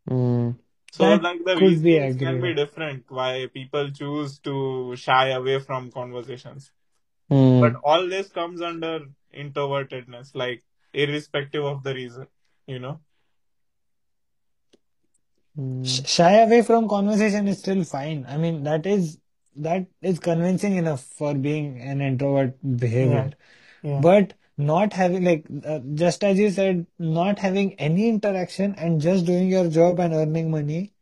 Mm. 0.10 0.56
So 0.92 1.04
That 1.04 1.22
like 1.24 1.44
the 1.46 1.56
could 1.56 1.84
be 1.84 1.92
reasons 1.96 2.16
can 2.18 2.42
be 2.42 2.54
different 2.56 3.06
why 3.10 3.48
people 3.54 3.90
choose 3.92 4.40
to 4.40 4.96
shy 4.96 5.30
away 5.30 5.60
from 5.60 5.92
conversations. 5.92 6.72
Hmm. 7.30 7.60
But 7.62 7.76
all 7.84 8.08
this 8.08 8.30
comes 8.30 8.62
under 8.62 9.08
introvertedness, 9.36 10.36
like 10.36 10.64
irrespective 10.94 11.64
of 11.64 11.84
the 11.84 11.94
reason, 11.94 12.28
you 12.68 12.80
know. 12.80 13.00
Hmm. 15.60 15.84
Shy 15.84 16.36
away 16.42 16.62
from 16.62 16.88
conversation 16.88 17.48
is 17.50 17.60
still 17.60 17.84
fine. 17.84 18.26
I 18.30 18.38
mean, 18.38 18.64
that 18.64 18.86
is 18.86 19.18
that 19.58 19.88
is 20.02 20.20
convincing 20.20 20.78
enough 20.78 21.02
for 21.04 21.34
being 21.34 21.82
an 21.82 22.00
introvert 22.00 22.56
behavior. 22.78 23.32
Yeah. 23.82 24.00
But 24.00 24.34
not 24.58 24.94
having 24.94 25.26
like 25.26 25.46
uh, 25.66 25.80
just 25.96 26.24
as 26.24 26.40
you 26.40 26.50
said, 26.50 26.88
not 26.98 27.40
having 27.40 27.74
any 27.74 28.08
interaction 28.08 28.74
and 28.78 29.02
just 29.02 29.26
doing 29.26 29.50
your 29.50 29.68
job 29.70 30.00
and 30.00 30.14
earning 30.14 30.50
money 30.50 30.94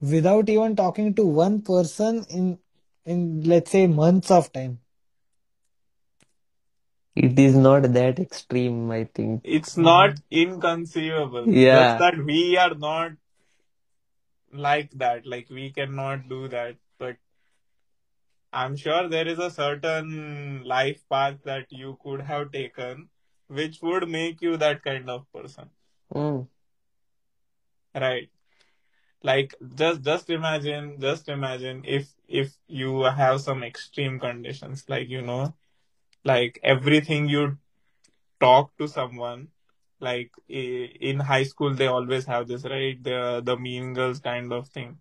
without 0.00 0.48
even 0.48 0.76
talking 0.76 1.12
to 1.14 1.26
one 1.26 1.60
person 1.62 2.24
in 2.30 2.58
in 3.04 3.42
let's 3.42 3.72
say 3.72 3.86
months 3.88 4.30
of 4.30 4.52
time. 4.52 4.78
It 7.18 7.38
is 7.38 7.56
not 7.56 7.82
that 7.94 8.20
extreme, 8.20 8.90
I 8.92 9.04
think. 9.04 9.40
It's 9.44 9.76
not 9.76 10.20
inconceivable. 10.30 11.46
Just 11.46 11.62
Yeah. 11.62 11.98
that 11.98 12.18
we 12.24 12.56
are 12.56 12.74
not 12.74 13.12
like 14.52 14.92
that. 15.04 15.26
Like 15.26 15.50
we 15.50 15.70
cannot 15.70 16.28
do 16.28 16.46
that. 16.48 16.76
But 16.98 17.16
I'm 18.52 18.76
sure 18.76 19.08
there 19.08 19.26
is 19.26 19.38
a 19.38 19.50
certain 19.50 20.62
life 20.64 21.02
path 21.08 21.42
that 21.44 21.72
you 21.72 21.98
could 22.02 22.22
have 22.22 22.52
taken 22.52 23.08
which 23.48 23.80
would 23.82 24.08
make 24.08 24.40
you 24.42 24.56
that 24.58 24.82
kind 24.82 25.10
of 25.10 25.26
person. 25.32 25.70
Hmm. 26.12 26.42
Right. 27.94 28.30
Like 29.22 29.54
just 29.74 30.02
just 30.02 30.30
imagine 30.30 31.00
just 31.00 31.28
imagine 31.28 31.82
if 31.84 32.12
if 32.28 32.52
you 32.68 33.02
have 33.02 33.40
some 33.40 33.64
extreme 33.64 34.20
conditions, 34.20 34.84
like 34.88 35.08
you 35.08 35.22
know, 35.22 35.54
like 36.24 36.58
everything 36.62 37.28
you 37.28 37.58
talk 38.40 38.76
to 38.78 38.88
someone, 38.88 39.48
like 40.00 40.32
in 40.48 41.20
high 41.20 41.44
school 41.44 41.74
they 41.74 41.86
always 41.86 42.26
have 42.26 42.48
this, 42.48 42.64
right? 42.64 43.02
The 43.02 43.42
the 43.44 43.56
mean 43.56 43.94
girls 43.94 44.20
kind 44.20 44.52
of 44.52 44.68
thing. 44.68 44.98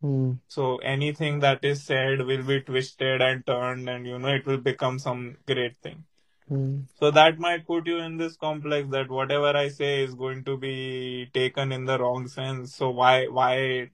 Hmm. 0.00 0.32
So 0.48 0.76
anything 0.78 1.40
that 1.40 1.64
is 1.64 1.82
said 1.82 2.20
will 2.26 2.42
be 2.42 2.60
twisted 2.60 3.22
and 3.22 3.46
turned 3.46 3.88
and 3.88 4.06
you 4.06 4.18
know 4.18 4.28
it 4.28 4.46
will 4.46 4.58
become 4.58 4.98
some 4.98 5.36
great 5.46 5.76
thing. 5.78 6.04
Hmm. 6.48 6.80
So 6.98 7.10
that 7.10 7.38
might 7.38 7.66
put 7.66 7.86
you 7.86 7.98
in 7.98 8.16
this 8.16 8.36
complex 8.36 8.88
that 8.90 9.10
whatever 9.10 9.56
I 9.56 9.68
say 9.68 10.02
is 10.04 10.14
going 10.14 10.44
to 10.44 10.56
be 10.56 11.26
taken 11.32 11.72
in 11.72 11.84
the 11.84 11.98
wrong 11.98 12.28
sense. 12.28 12.74
So 12.74 12.90
why 12.90 13.26
why 13.26 13.90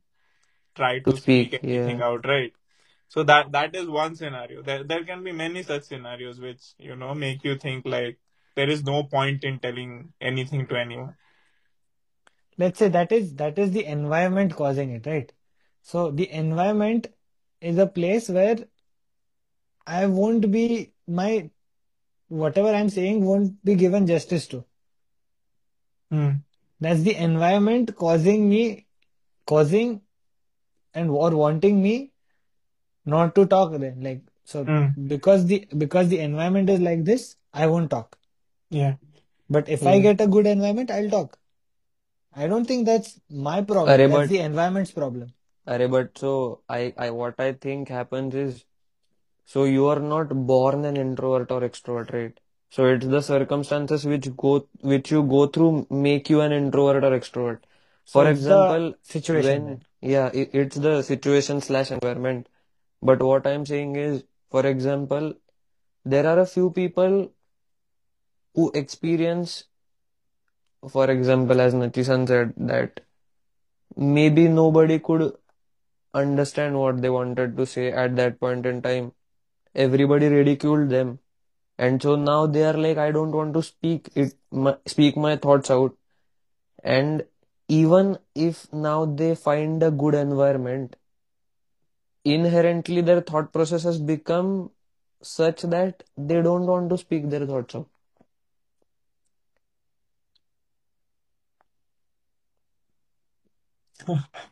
try 0.75 0.99
To 1.01 1.13
to 1.13 1.17
speak 1.17 1.49
speak, 1.49 1.61
anything 1.65 1.99
yeah. 1.99 2.07
out, 2.07 2.27
right? 2.27 2.53
So 3.13 3.23
that 3.25 3.53
that 3.53 3.77
is 3.77 3.89
one 3.91 4.15
scenario. 4.17 4.63
There 4.63 4.85
there 4.85 5.05
can 5.05 5.23
be 5.23 5.33
many 5.33 5.63
such 5.63 5.83
scenarios 5.83 6.41
which, 6.41 6.63
you 6.79 6.97
know, 6.97 7.15
make 7.15 7.45
you 7.45 7.57
think 7.57 7.85
like 7.85 8.19
there 8.57 8.71
is 8.71 8.85
no 8.85 9.03
point 9.03 9.45
in 9.45 9.59
telling 9.59 10.15
anything 10.19 10.67
to 10.69 10.77
anyone. 10.77 11.15
Let's 12.57 12.79
say 12.79 12.89
that 12.89 13.13
is 13.13 13.35
that 13.35 13.59
is 13.59 13.73
the 13.73 13.85
environment 13.85 14.55
causing 14.57 14.93
it, 14.93 15.07
right? 15.07 15.31
So 15.83 16.11
the 16.11 16.31
environment 16.31 17.09
is 17.61 17.77
a 17.77 17.87
place 17.87 18.31
where 18.31 18.57
I 19.87 20.07
won't 20.07 20.51
be 20.51 20.93
my 21.07 21.51
whatever 22.29 22.71
I'm 22.71 22.89
saying 22.89 23.23
won't 23.27 23.63
be 23.63 23.75
given 23.75 24.07
justice 24.07 24.47
to. 24.47 24.65
Hmm. 26.11 26.31
That's 26.81 27.03
the 27.03 27.15
environment 27.17 27.95
causing 27.95 28.49
me 28.49 28.87
causing 29.45 30.01
and 30.95 31.11
or 31.11 31.31
wanting 31.37 31.83
me 31.83 32.12
not 33.05 33.35
to 33.35 33.47
talk 33.47 33.73
then. 33.79 34.03
Like 34.03 34.23
so 34.45 34.65
Hmm. 34.65 34.89
because 35.09 35.47
the 35.47 35.67
because 35.79 36.09
the 36.09 36.19
environment 36.21 36.71
is 36.71 36.81
like 36.81 37.05
this, 37.05 37.37
I 37.53 37.67
won't 37.67 37.91
talk. 37.91 38.19
Yeah. 38.71 38.95
But 39.51 39.69
if 39.69 39.87
I 39.87 39.97
Hmm. 39.97 40.03
get 40.03 40.21
a 40.21 40.27
good 40.27 40.47
environment, 40.47 40.91
I'll 40.91 41.11
talk. 41.11 41.39
I 42.35 42.47
don't 42.47 42.65
think 42.67 42.87
that's 42.87 43.21
my 43.31 43.63
problem. 43.63 43.89
Arre, 43.91 44.09
That's 44.09 44.13
but 44.13 44.29
the 44.29 44.39
environment's 44.39 44.91
problem. 44.93 45.33
Arre, 45.67 45.89
but 45.89 46.19
so 46.19 46.63
I, 46.69 46.95
I 46.97 47.11
what 47.11 47.35
I 47.39 47.53
think 47.53 47.89
happens 47.89 48.35
is 48.35 48.65
so 49.45 49.65
you 49.65 49.87
are 49.87 50.01
not 50.01 50.29
born 50.47 50.85
an 50.85 50.97
introvert 50.97 51.51
or 51.51 51.61
extrovert, 51.61 52.13
right? 52.13 52.39
So 52.71 52.87
it's 52.87 53.07
the 53.07 53.21
circumstances 53.21 54.05
which 54.07 54.35
go 54.37 54.67
which 54.81 55.11
you 55.11 55.23
go 55.23 55.47
through 55.47 55.87
make 55.91 56.31
you 56.31 56.41
an 56.41 56.53
introvert 56.53 57.05
or 57.05 57.11
extrovert. 57.19 57.61
So 58.05 58.21
For 58.21 58.29
example, 58.31 58.95
situation 59.03 59.65
when 59.67 59.85
yeah, 60.01 60.31
it, 60.33 60.51
it's 60.55 60.77
the 60.77 61.03
situation 61.03 61.61
slash 61.61 61.91
environment. 61.91 62.49
But 63.03 63.23
what 63.23 63.47
I'm 63.47 63.67
saying 63.67 63.97
is, 63.97 64.25
for 64.51 64.67
example, 64.67 65.35
there 66.05 66.27
are 66.27 66.39
a 66.39 66.47
few 66.47 66.71
people 66.71 67.33
who 68.55 68.71
experience, 68.75 69.65
for 70.89 71.11
example, 71.11 71.61
as 71.61 71.75
Nachisan 71.75 72.29
said, 72.29 72.55
that 72.57 73.01
maybe 73.97 74.49
nobody 74.49 74.99
could 74.99 75.33
understand 76.15 76.79
what 76.79 77.03
they 77.03 77.11
wanted 77.11 77.57
to 77.57 77.67
say 77.67 77.91
at 77.91 78.17
that 78.17 78.39
point 78.39 78.67
in 78.67 78.83
time. 78.83 79.13
Everybody 79.75 80.29
ridiculed 80.29 80.91
them. 80.91 81.19
And 81.79 82.03
so 82.03 82.17
now 82.17 82.47
they 82.47 82.65
are 82.65 82.75
like, 82.75 82.99
I 82.99 83.11
don't 83.11 83.33
want 83.33 83.55
to 83.55 83.63
speak 83.63 84.11
it, 84.15 84.35
speak 84.87 85.17
my 85.17 85.37
thoughts 85.37 85.71
out. 85.71 85.97
And 86.85 87.25
even 87.69 88.19
if 88.35 88.73
now 88.73 89.07
they 89.07 89.35
find 89.35 89.83
a 89.83 89.91
good 89.91 90.15
environment, 90.15 90.97
inherently 92.25 93.01
their 93.03 93.21
thought 93.21 93.53
process 93.53 93.85
has 93.85 94.01
become 94.01 94.71
such 95.23 95.63
that 95.63 96.03
they 96.17 96.43
don't 96.43 96.67
want 96.67 96.91
to 96.91 96.99
speak 96.99 97.29
their 97.31 97.47
thoughts 97.47 97.75
out. 97.77 97.89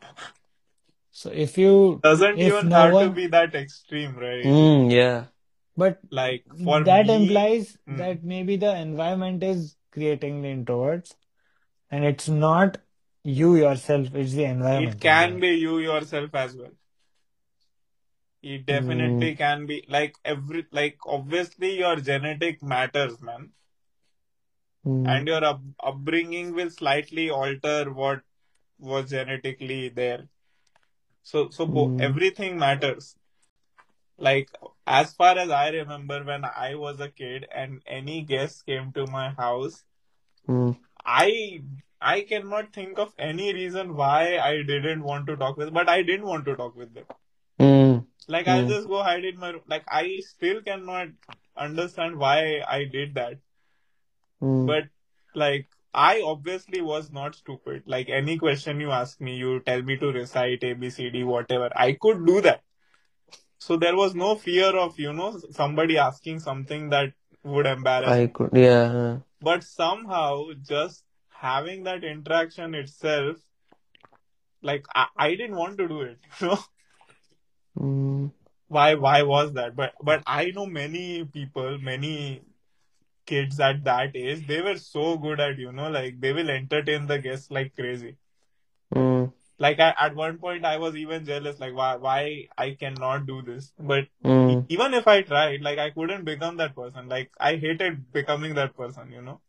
So 1.11 1.29
if 1.31 1.57
you 1.57 2.01
Doesn't 2.03 2.37
if 2.37 2.47
even 2.47 2.69
no 2.69 2.75
have 2.75 2.99
to 2.99 3.09
be 3.11 3.27
that 3.27 3.53
extreme, 3.55 4.15
right? 4.17 4.45
Mm, 4.45 4.91
yeah. 4.91 5.25
but 5.77 6.01
Like 6.09 6.43
for 6.63 6.83
that 6.85 7.05
me, 7.05 7.15
implies 7.15 7.77
hmm, 7.87 7.97
that 7.97 8.23
maybe 8.23 8.57
the 8.57 8.75
environment 8.75 9.43
is 9.43 9.75
creating 9.91 10.41
the 10.41 10.49
introverts 10.49 11.15
and 11.91 12.05
it's 12.05 12.27
not 12.29 12.77
you 13.23 13.55
yourself, 13.55 14.13
it's 14.15 14.33
the 14.33 14.45
environment 14.45 14.95
It 14.95 15.01
can 15.01 15.39
be 15.39 15.49
you 15.49 15.79
yourself 15.79 16.33
as 16.35 16.55
well. 16.55 16.71
It 18.41 18.65
definitely 18.65 19.33
Mm, 19.33 19.35
can 19.35 19.65
be 19.65 19.83
like 19.87 20.15
every 20.23 20.65
like 20.71 20.97
obviously 21.05 21.77
your 21.79 21.95
genetic 21.97 22.61
matters, 22.61 23.21
man, 23.21 23.53
mm, 24.85 25.05
and 25.05 25.27
your 25.27 25.43
up, 25.43 25.61
upbringing 25.81 26.53
will 26.53 26.69
slightly 26.69 27.29
alter 27.29 27.91
what 27.91 28.21
was 28.79 29.09
genetically 29.09 29.89
there. 29.89 30.27
So 31.23 31.49
so 31.49 31.65
bo- 31.65 31.93
mm, 31.93 31.99
everything 31.99 32.57
matters. 32.59 33.15
Like 34.17 34.49
as 34.85 35.13
far 35.13 35.37
as 35.37 35.49
I 35.49 35.69
remember, 35.69 36.23
when 36.23 36.43
I 36.45 36.75
was 36.75 36.99
a 36.99 37.09
kid 37.09 37.47
and 37.53 37.81
any 37.85 38.21
guest 38.23 38.65
came 38.65 38.91
to 38.93 39.05
my 39.07 39.31
house, 39.31 39.83
mm, 40.47 40.73
I 41.05 41.63
I 42.01 42.21
cannot 42.21 42.73
think 42.73 42.97
of 42.97 43.13
any 43.17 43.53
reason 43.53 43.95
why 43.95 44.37
I 44.39 44.61
didn't 44.63 45.03
want 45.03 45.27
to 45.27 45.35
talk 45.35 45.57
with, 45.57 45.73
but 45.73 45.89
I 45.89 46.01
didn't 46.01 46.25
want 46.25 46.45
to 46.45 46.55
talk 46.55 46.75
with 46.75 46.93
them. 46.93 47.05
Mm, 48.27 48.29
Like 48.29 48.47
I'll 48.47 48.65
mm, 48.65 48.67
just 48.67 48.87
go 48.87 49.03
hide 49.03 49.25
in 49.25 49.37
my 49.39 49.49
room. 49.51 49.61
Like 49.67 49.83
I 49.87 50.19
still 50.21 50.61
cannot 50.61 51.09
understand 51.57 52.17
why 52.17 52.61
I 52.67 52.85
did 52.85 53.15
that. 53.15 53.39
mm. 54.41 54.65
But 54.65 54.83
like 55.35 55.67
I 55.93 56.21
obviously 56.21 56.81
was 56.81 57.11
not 57.11 57.35
stupid. 57.35 57.83
Like 57.85 58.09
any 58.09 58.37
question 58.37 58.79
you 58.79 58.91
ask 58.91 59.19
me, 59.21 59.35
you 59.35 59.59
tell 59.61 59.81
me 59.81 59.97
to 59.97 60.11
recite 60.11 60.63
A, 60.63 60.73
B, 60.73 60.89
C, 60.89 61.09
D, 61.09 61.23
whatever. 61.23 61.69
I 61.75 61.93
could 61.93 62.25
do 62.25 62.41
that. 62.41 62.63
So 63.59 63.77
there 63.77 63.95
was 63.95 64.15
no 64.15 64.35
fear 64.35 64.75
of, 64.75 64.99
you 64.99 65.13
know, 65.13 65.37
somebody 65.51 65.97
asking 65.97 66.39
something 66.39 66.89
that 66.89 67.13
would 67.43 67.65
embarrass 67.65 68.07
I 68.07 68.27
me. 68.27 68.27
could, 68.27 68.49
yeah. 68.53 69.19
But 69.41 69.63
somehow 69.63 70.51
just 70.67 71.03
having 71.29 71.83
that 71.83 72.03
interaction 72.03 72.73
itself, 72.75 73.37
like 74.61 74.85
I, 74.95 75.07
I 75.17 75.29
didn't 75.31 75.55
want 75.55 75.77
to 75.77 75.87
do 75.87 76.01
it. 76.01 76.19
You 76.41 76.47
know? 76.47 76.59
Mm, 77.79 78.31
Why 78.67 78.95
why 78.95 79.23
was 79.23 79.53
that? 79.53 79.75
But 79.75 79.93
but 80.01 80.23
I 80.25 80.51
know 80.51 80.65
many 80.65 81.25
people, 81.25 81.77
many 81.79 82.43
kids 83.25 83.59
at 83.59 83.83
that 83.85 84.15
age, 84.15 84.45
they 84.47 84.61
were 84.61 84.77
so 84.77 85.17
good 85.17 85.39
at, 85.39 85.57
you 85.57 85.71
know, 85.71 85.89
like 85.89 86.19
they 86.21 86.33
will 86.33 86.49
entertain 86.49 87.07
the 87.07 87.19
guests 87.19 87.51
like 87.51 87.75
crazy. 87.75 88.17
mm, 88.95 89.31
Like 89.59 89.79
I, 89.79 89.93
at 89.99 90.15
one 90.15 90.37
point 90.39 90.65
I 90.65 90.77
was 90.77 90.95
even 90.95 91.25
jealous, 91.25 91.59
like 91.59 91.73
why 91.75 91.95
why 91.95 92.47
I 92.57 92.71
cannot 92.71 93.25
do 93.27 93.41
this. 93.41 93.73
But 93.79 94.07
mm, 94.23 94.65
even 94.69 94.93
if 94.93 95.07
I 95.07 95.21
tried, 95.21 95.61
like 95.61 95.77
I 95.79 95.89
couldn't 95.91 96.25
become 96.25 96.57
that 96.57 96.75
person. 96.75 97.07
Like 97.09 97.31
I 97.39 97.55
hated 97.57 98.11
becoming 98.11 98.55
that 98.55 98.75
person, 98.75 99.11
you 99.11 99.21
know, 99.21 99.41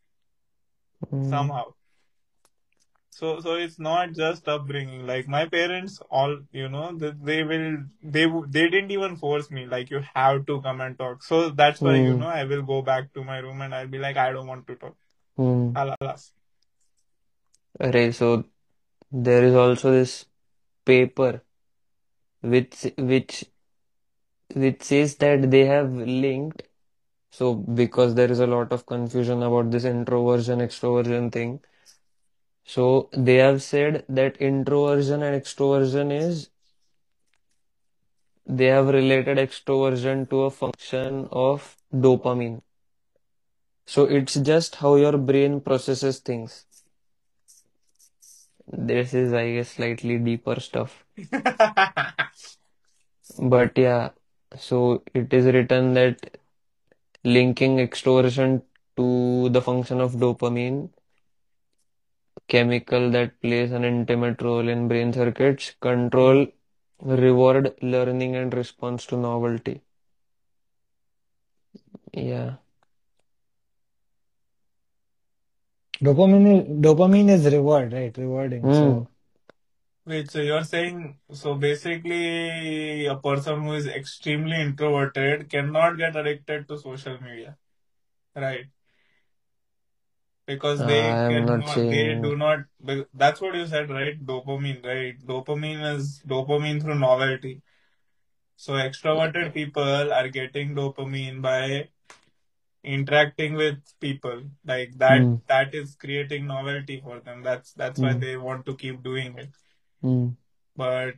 mm. 1.12 1.22
somehow. 1.22 1.74
So 3.12 3.40
so 3.40 3.54
it's 3.54 3.78
not 3.78 4.12
just 4.14 4.48
upbringing. 4.48 5.06
Like 5.06 5.28
my 5.28 5.46
parents, 5.46 6.00
all 6.10 6.38
you 6.52 6.68
know, 6.68 6.96
they, 6.96 7.12
they 7.30 7.42
will 7.44 7.78
they 8.02 8.26
they 8.48 8.68
didn't 8.70 8.90
even 8.90 9.16
force 9.16 9.50
me. 9.50 9.66
Like 9.66 9.90
you 9.90 10.02
have 10.14 10.46
to 10.46 10.60
come 10.62 10.80
and 10.80 10.98
talk. 10.98 11.22
So 11.22 11.50
that's 11.50 11.82
why 11.82 11.96
you 11.96 12.14
Hmm. 12.14 12.20
know 12.20 12.28
I 12.28 12.44
will 12.44 12.62
go 12.62 12.82
back 12.82 13.12
to 13.14 13.24
my 13.24 13.38
room 13.38 13.60
and 13.62 13.74
I'll 13.74 13.88
be 13.88 13.98
like 13.98 14.16
I 14.16 14.32
don't 14.32 14.46
want 14.48 14.66
to 14.68 14.76
talk. 14.76 14.96
Hmm. 15.36 15.72
Alas. 15.76 16.32
Array, 17.80 18.12
so 18.12 18.44
there 19.12 19.44
is 19.44 19.54
also 19.54 19.92
this 19.92 20.26
paper 20.84 21.42
which 22.42 22.86
which 22.98 23.44
which 24.54 24.82
says 24.82 25.16
that 25.16 25.50
they 25.50 25.64
have 25.66 25.92
linked. 25.92 26.62
So 27.30 27.54
because 27.54 28.14
there 28.14 28.30
is 28.30 28.40
a 28.40 28.46
lot 28.46 28.72
of 28.72 28.86
confusion 28.86 29.42
about 29.42 29.70
this 29.70 29.84
introversion 29.84 30.60
extroversion 30.60 31.32
thing, 31.32 31.60
so 32.64 33.08
they 33.12 33.36
have 33.36 33.62
said 33.62 34.04
that 34.08 34.36
introversion 34.38 35.22
and 35.22 35.40
extroversion 35.40 36.12
is 36.12 36.50
they 38.46 38.66
have 38.66 38.88
related 38.88 39.38
extroversion 39.38 40.28
to 40.30 40.42
a 40.42 40.50
function 40.50 41.28
of 41.30 41.76
dopamine. 41.92 42.62
So 43.86 44.04
it's 44.04 44.34
just 44.34 44.76
how 44.76 44.96
your 44.96 45.16
brain 45.18 45.60
processes 45.60 46.18
things. 46.18 46.66
This 48.66 49.14
is, 49.14 49.32
I 49.32 49.52
guess, 49.54 49.70
slightly 49.70 50.18
deeper 50.18 50.58
stuff. 50.60 51.04
But 53.38 53.76
yeah, 53.76 54.10
so 54.56 55.02
it 55.14 55.32
is 55.32 55.46
written 55.46 55.94
that 55.94 56.38
linking 57.24 57.78
extroversion 57.78 58.62
to 58.96 59.48
the 59.50 59.60
function 59.62 60.00
of 60.00 60.14
dopamine, 60.14 60.90
chemical 62.48 63.10
that 63.10 63.40
plays 63.40 63.72
an 63.72 63.84
intimate 63.84 64.42
role 64.42 64.68
in 64.68 64.88
brain 64.88 65.12
circuits, 65.12 65.74
control, 65.80 66.46
reward, 67.00 67.74
learning, 67.82 68.36
and 68.36 68.52
response 68.54 69.06
to 69.06 69.16
novelty. 69.16 69.82
Yeah. 72.12 72.56
Dopamine, 76.00 76.80
dopamine 76.80 77.30
is 77.30 77.44
reward, 77.52 77.92
right? 77.92 78.16
Rewarding. 78.18 78.62
Hmm. 78.62 78.72
So 78.72 79.08
Wait, 80.04 80.28
so 80.30 80.40
you're 80.40 80.64
saying 80.64 81.16
so 81.30 81.54
basically 81.54 83.06
a 83.06 83.14
person 83.16 83.62
who 83.62 83.74
is 83.74 83.86
extremely 83.86 84.60
introverted 84.60 85.48
cannot 85.48 85.96
get 85.96 86.16
addicted 86.16 86.66
to 86.66 86.76
social 86.76 87.22
media, 87.22 87.56
right? 88.34 88.66
Because 90.46 90.80
they 90.80 91.00
I 91.00 91.32
am 91.32 91.46
not 91.46 91.60
cannot, 91.66 91.76
they 91.76 92.14
do 92.20 92.36
not. 92.36 92.58
That's 93.14 93.40
what 93.40 93.54
you 93.54 93.66
said, 93.66 93.90
right? 93.90 94.24
Dopamine, 94.26 94.84
right? 94.84 95.18
Dopamine 95.24 95.94
is 95.94 96.20
dopamine 96.26 96.82
through 96.82 96.98
novelty. 96.98 97.62
So 98.56 98.72
extroverted 98.72 99.54
people 99.54 100.12
are 100.12 100.28
getting 100.28 100.74
dopamine 100.74 101.40
by 101.42 101.88
interacting 102.82 103.54
with 103.54 103.78
people. 104.00 104.42
Like 104.64 104.98
that, 104.98 105.22
Hmm. 105.22 105.36
that 105.46 105.74
is 105.74 105.94
creating 105.94 106.46
novelty 106.46 107.00
for 107.00 107.20
them. 107.20 107.42
That's 107.42 107.72
that's 107.72 108.00
why 108.00 108.12
Hmm. 108.12 108.20
they 108.20 108.36
want 108.36 108.66
to 108.66 108.76
keep 108.76 109.02
doing 109.02 109.38
it. 109.38 109.50
Hmm. 110.00 110.28
But 110.76 111.14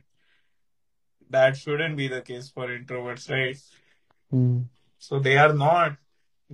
that 1.31 1.57
shouldn't 1.57 1.97
be 1.97 2.07
the 2.07 2.21
case 2.21 2.49
for 2.51 2.67
introverts, 2.67 3.29
right? 3.31 3.57
Hmm. 4.29 4.63
So 4.99 5.19
they 5.19 5.37
are 5.37 5.53
not 5.53 5.97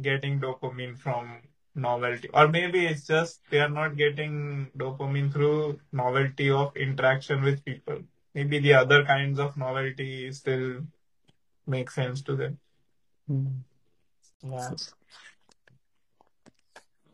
getting 0.01 0.39
dopamine 0.39 0.97
from 0.97 1.41
novelty, 1.75 2.29
or 2.33 2.47
maybe 2.47 2.85
it's 2.85 3.07
just 3.07 3.41
they 3.49 3.59
are 3.59 3.69
not 3.69 3.95
getting 3.97 4.69
dopamine 4.77 5.31
through 5.31 5.79
novelty 5.91 6.49
of 6.49 6.75
interaction 6.75 7.41
with 7.41 7.63
people. 7.63 7.99
Maybe 8.33 8.59
the 8.59 8.73
other 8.73 9.03
kinds 9.03 9.39
of 9.39 9.57
novelty 9.57 10.31
still 10.31 10.81
make 11.67 11.91
sense 11.91 12.21
to 12.23 12.35
them. 12.35 12.59
Hmm. 13.27 13.47
Yeah. 14.43 14.71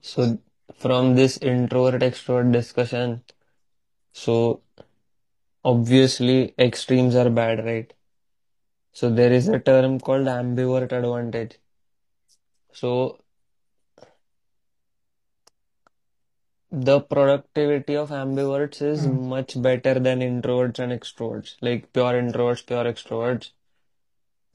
So 0.02 0.40
from 0.80 1.16
this 1.16 1.38
introvert 1.38 2.02
extrovert 2.02 2.52
discussion, 2.52 3.24
so 4.14 4.62
obviously 5.64 6.54
extremes 6.58 7.16
are 7.16 7.30
bad, 7.30 7.66
right? 7.66 7.94
So 8.94 9.10
there 9.10 9.32
is 9.32 9.48
a 9.48 9.60
term 9.60 10.00
called 10.00 10.28
ambivert 10.28 10.92
advantage. 10.92 11.60
So 12.74 13.20
the 16.72 17.00
productivity 17.00 17.96
of 17.96 18.10
ambiverts 18.10 18.82
is 18.82 19.06
Mm. 19.08 19.28
much 19.30 19.62
better 19.62 20.00
than 20.00 20.20
introverts 20.20 20.80
and 20.80 20.92
extroverts, 20.92 21.56
like 21.62 21.92
pure 21.94 22.14
introverts, 22.22 22.66
pure 22.66 22.84
extroverts, 22.84 23.52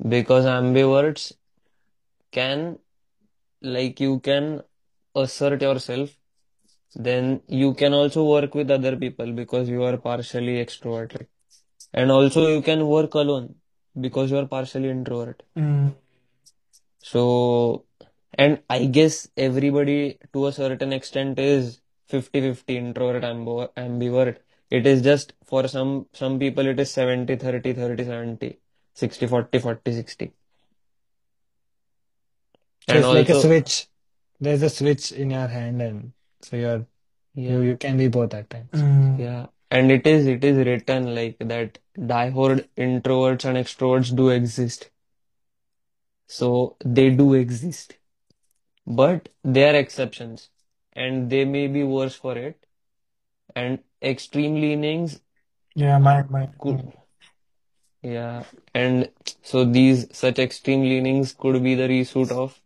because 0.09 0.45
ambiverts 0.45 1.33
can, 2.31 2.79
like, 3.61 4.01
you 4.01 4.19
can 4.21 4.63
assert 5.15 5.63
yourself, 5.63 6.19
then 6.95 7.41
you 7.49 7.73
can 7.75 7.95
also 7.95 8.25
work 8.25 8.55
with 8.55 8.71
other 8.71 8.97
people 8.97 9.33
because 9.33 9.69
you 9.69 9.83
are 9.83 9.97
partially 9.97 10.65
extroverted, 10.65 11.27
and 11.95 12.11
also 12.11 12.49
you 12.49 12.63
can 12.63 12.87
work 12.87 13.15
alone 13.15 13.55
because 14.01 14.31
you 14.31 14.39
are 14.39 14.47
partially 14.47 14.91
introvert. 14.91 15.43
Mm. 15.57 15.95
So, 16.99 17.85
and 18.35 18.61
I 18.69 18.85
guess 18.87 19.29
everybody 19.37 20.19
to 20.33 20.47
a 20.47 20.53
certain 20.53 20.93
extent 20.93 21.39
is 21.39 21.82
50-50 22.13 22.77
introvert 22.77 23.25
ambo- 23.25 23.71
ambivert. 23.77 24.37
It 24.71 24.87
is 24.87 25.03
just 25.03 25.33
for 25.45 25.69
some 25.69 26.07
some 26.13 26.39
people 26.39 26.67
it 26.67 26.81
is 26.81 26.91
70-30, 26.91 27.75
30-70, 27.75 28.57
60-40, 28.97 29.49
40-60. 29.61 30.33
So 32.89 32.95
And 32.95 32.99
it's 32.99 33.09
like 33.09 33.29
a 33.29 33.41
switch. 33.41 33.87
There's 34.41 34.63
a 34.63 34.71
switch 34.71 35.13
in 35.13 35.31
your 35.31 35.47
hand, 35.47 35.81
and 35.81 36.13
so 36.41 36.57
you're 36.57 36.87
you 37.35 37.61
you 37.63 37.77
can 37.77 37.97
be 37.97 38.09
both 38.09 38.35
at 38.35 38.51
times. 38.51 38.71
Mm. 38.73 39.19
yeah. 39.19 39.47
And 39.71 39.91
it 39.91 40.07
is 40.07 40.27
it 40.27 40.45
is 40.45 40.57
written 40.67 41.15
like 41.15 41.37
that 41.39 41.79
diehard 41.97 42.67
introverts 42.77 43.45
and 43.45 43.57
extroverts 43.57 44.15
do 44.15 44.29
exist. 44.31 44.91
So 46.27 46.77
they 46.85 47.11
do 47.11 47.35
exist. 47.35 47.97
But 48.87 49.29
they 49.45 49.69
are 49.69 49.77
exceptions. 49.77 50.49
And 50.95 51.31
they 51.31 51.45
may 51.45 51.67
be 51.69 51.85
worse 51.85 52.15
for 52.15 52.37
it. 52.37 52.67
And 53.55 53.81
extreme 54.03 54.55
leanings 54.55 55.21
Yeah, 55.75 55.99
my 55.99 56.23
my. 56.29 56.49
could, 56.59 56.93
yeah. 58.03 58.45
And 58.75 59.11
so 59.43 59.65
these 59.65 60.07
such 60.13 60.39
extreme 60.39 60.83
leanings 60.83 61.33
could 61.33 61.63
be 61.63 61.75
the 61.75 61.89
result 61.89 62.33
of 62.33 62.61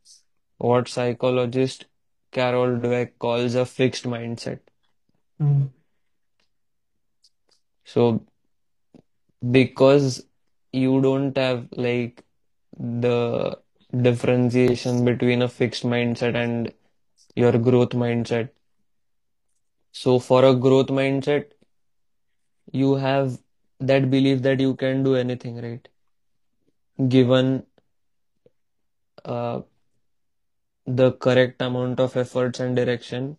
what 0.58 0.88
psychologist 0.88 1.86
Carol 2.32 2.78
Dweck 2.78 3.12
calls 3.18 3.54
a 3.54 3.64
fixed 3.66 4.04
mindset. 4.04 4.60
Mm. 5.40 5.70
So 7.84 8.24
because 9.50 10.26
you 10.72 11.00
don't 11.00 11.36
have 11.36 11.68
like 11.72 12.24
the 12.78 13.58
differentiation 14.02 15.04
between 15.04 15.42
a 15.42 15.48
fixed 15.48 15.84
mindset 15.84 16.34
and 16.34 16.72
your 17.36 17.52
growth 17.58 17.90
mindset. 17.90 18.50
So 19.92 20.18
for 20.18 20.44
a 20.44 20.54
growth 20.54 20.88
mindset, 20.88 21.52
you 22.72 22.94
have 22.96 23.38
that 23.80 24.10
belief 24.10 24.42
that 24.42 24.60
you 24.60 24.74
can 24.74 25.02
do 25.04 25.14
anything, 25.16 25.60
right? 25.62 25.88
Given 27.08 27.66
uh, 29.24 29.62
the 30.86 31.12
correct 31.12 31.60
amount 31.60 32.00
of 32.00 32.16
efforts 32.16 32.60
and 32.60 32.76
direction, 32.76 33.36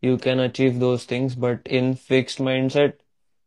you 0.00 0.18
can 0.18 0.40
achieve 0.40 0.80
those 0.80 1.04
things. 1.04 1.34
But 1.34 1.60
in 1.66 1.94
fixed 1.94 2.38
mindset, 2.38 2.94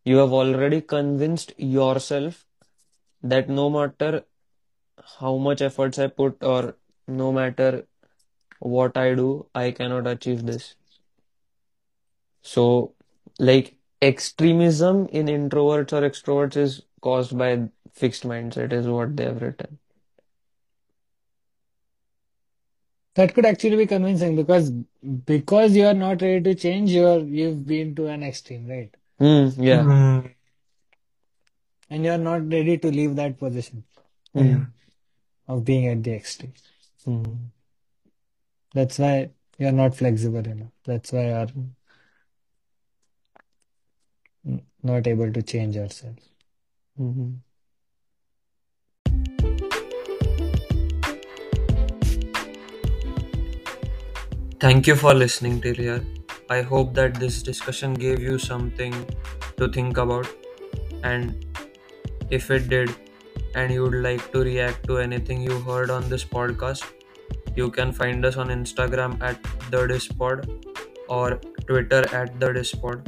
you 0.05 0.17
have 0.17 0.31
already 0.31 0.81
convinced 0.81 1.53
yourself 1.57 2.45
that 3.21 3.49
no 3.49 3.69
matter 3.69 4.23
how 5.19 5.38
much 5.38 5.61
efforts 5.61 5.99
I 5.99 6.07
put 6.07 6.43
or 6.43 6.77
no 7.07 7.31
matter 7.31 7.88
what 8.64 8.97
I 8.97 9.16
do, 9.16 9.47
I 9.55 9.72
cannot 9.72 10.07
achieve 10.07 10.45
this. 10.45 10.76
So, 12.43 12.93
like 13.39 13.78
extremism 14.01 15.07
in 15.07 15.26
introverts 15.28 15.93
or 15.93 16.01
extroverts 16.09 16.55
is 16.57 16.84
caused 17.01 17.38
by 17.38 17.70
fixed 17.93 18.24
mindset, 18.24 18.72
is 18.74 18.88
what 18.88 19.16
they 19.18 19.26
have 19.26 19.41
written. 19.41 19.80
That 23.16 23.34
could 23.34 23.45
actually 23.45 23.78
be 23.78 23.86
convincing 23.88 24.36
because 24.36 24.72
because 25.26 25.76
you 25.76 25.86
are 25.88 25.93
not 25.93 26.22
ready 26.22 26.41
to 26.43 26.55
change, 26.55 26.91
you're 26.91 27.20
you've 27.20 27.66
been 27.66 27.95
to 27.95 28.07
an 28.07 28.24
extreme, 28.24 28.68
right? 28.68 28.95
Hmm, 29.20 29.49
yeah. 29.57 29.84
Mm. 29.86 30.36
And 31.89 32.03
you're 32.03 32.18
not 32.18 32.49
ready 32.49 32.78
to 32.78 32.91
leave 32.91 33.16
that 33.16 33.38
position 33.38 33.84
Hmm, 34.34 34.64
of 35.47 35.66
being 35.66 35.88
at 35.88 36.03
the 36.03 36.14
extreme. 36.14 36.53
hmm, 37.05 37.34
That's 38.74 38.97
why 38.97 39.30
you're 39.57 39.71
not 39.71 39.95
flexible 39.95 40.39
enough. 40.39 40.71
That's 40.86 41.11
why 41.11 41.28
you're 41.28 41.47
not 44.82 45.07
able 45.07 45.32
to 45.32 45.41
change 45.41 45.78
ourselves. 45.78 46.30
Mhm. 46.99 47.41
Thank 54.59 54.88
you 54.88 54.95
for 54.95 55.13
listening 55.13 55.61
till 55.61 55.76
here. 55.76 56.01
I 56.49 56.61
hope 56.61 56.93
that 56.95 57.15
this 57.15 57.43
discussion 57.43 57.93
gave 57.93 58.21
you 58.21 58.38
something 58.38 58.93
to 59.57 59.67
think 59.78 59.97
about. 59.97 60.28
And 61.03 61.45
if 62.30 62.49
it 62.49 62.69
did, 62.69 62.93
and 63.55 63.71
you 63.71 63.84
would 63.84 63.95
like 63.95 64.32
to 64.32 64.39
react 64.39 64.88
to 64.88 64.97
anything 64.97 65.41
you 65.41 65.59
heard 65.59 65.89
on 65.89 66.09
this 66.09 66.24
podcast, 66.24 66.84
you 67.55 67.69
can 67.69 67.91
find 67.91 68.25
us 68.25 68.37
on 68.37 68.49
Instagram 68.49 69.21
at 69.21 69.41
the 69.69 69.85
Dispod 69.87 70.65
or 71.07 71.39
Twitter 71.67 72.03
at 72.13 72.39
the 72.39 72.47
Dispod. 72.47 73.07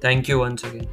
Thank 0.00 0.28
you 0.28 0.38
once 0.38 0.64
again. 0.64 0.88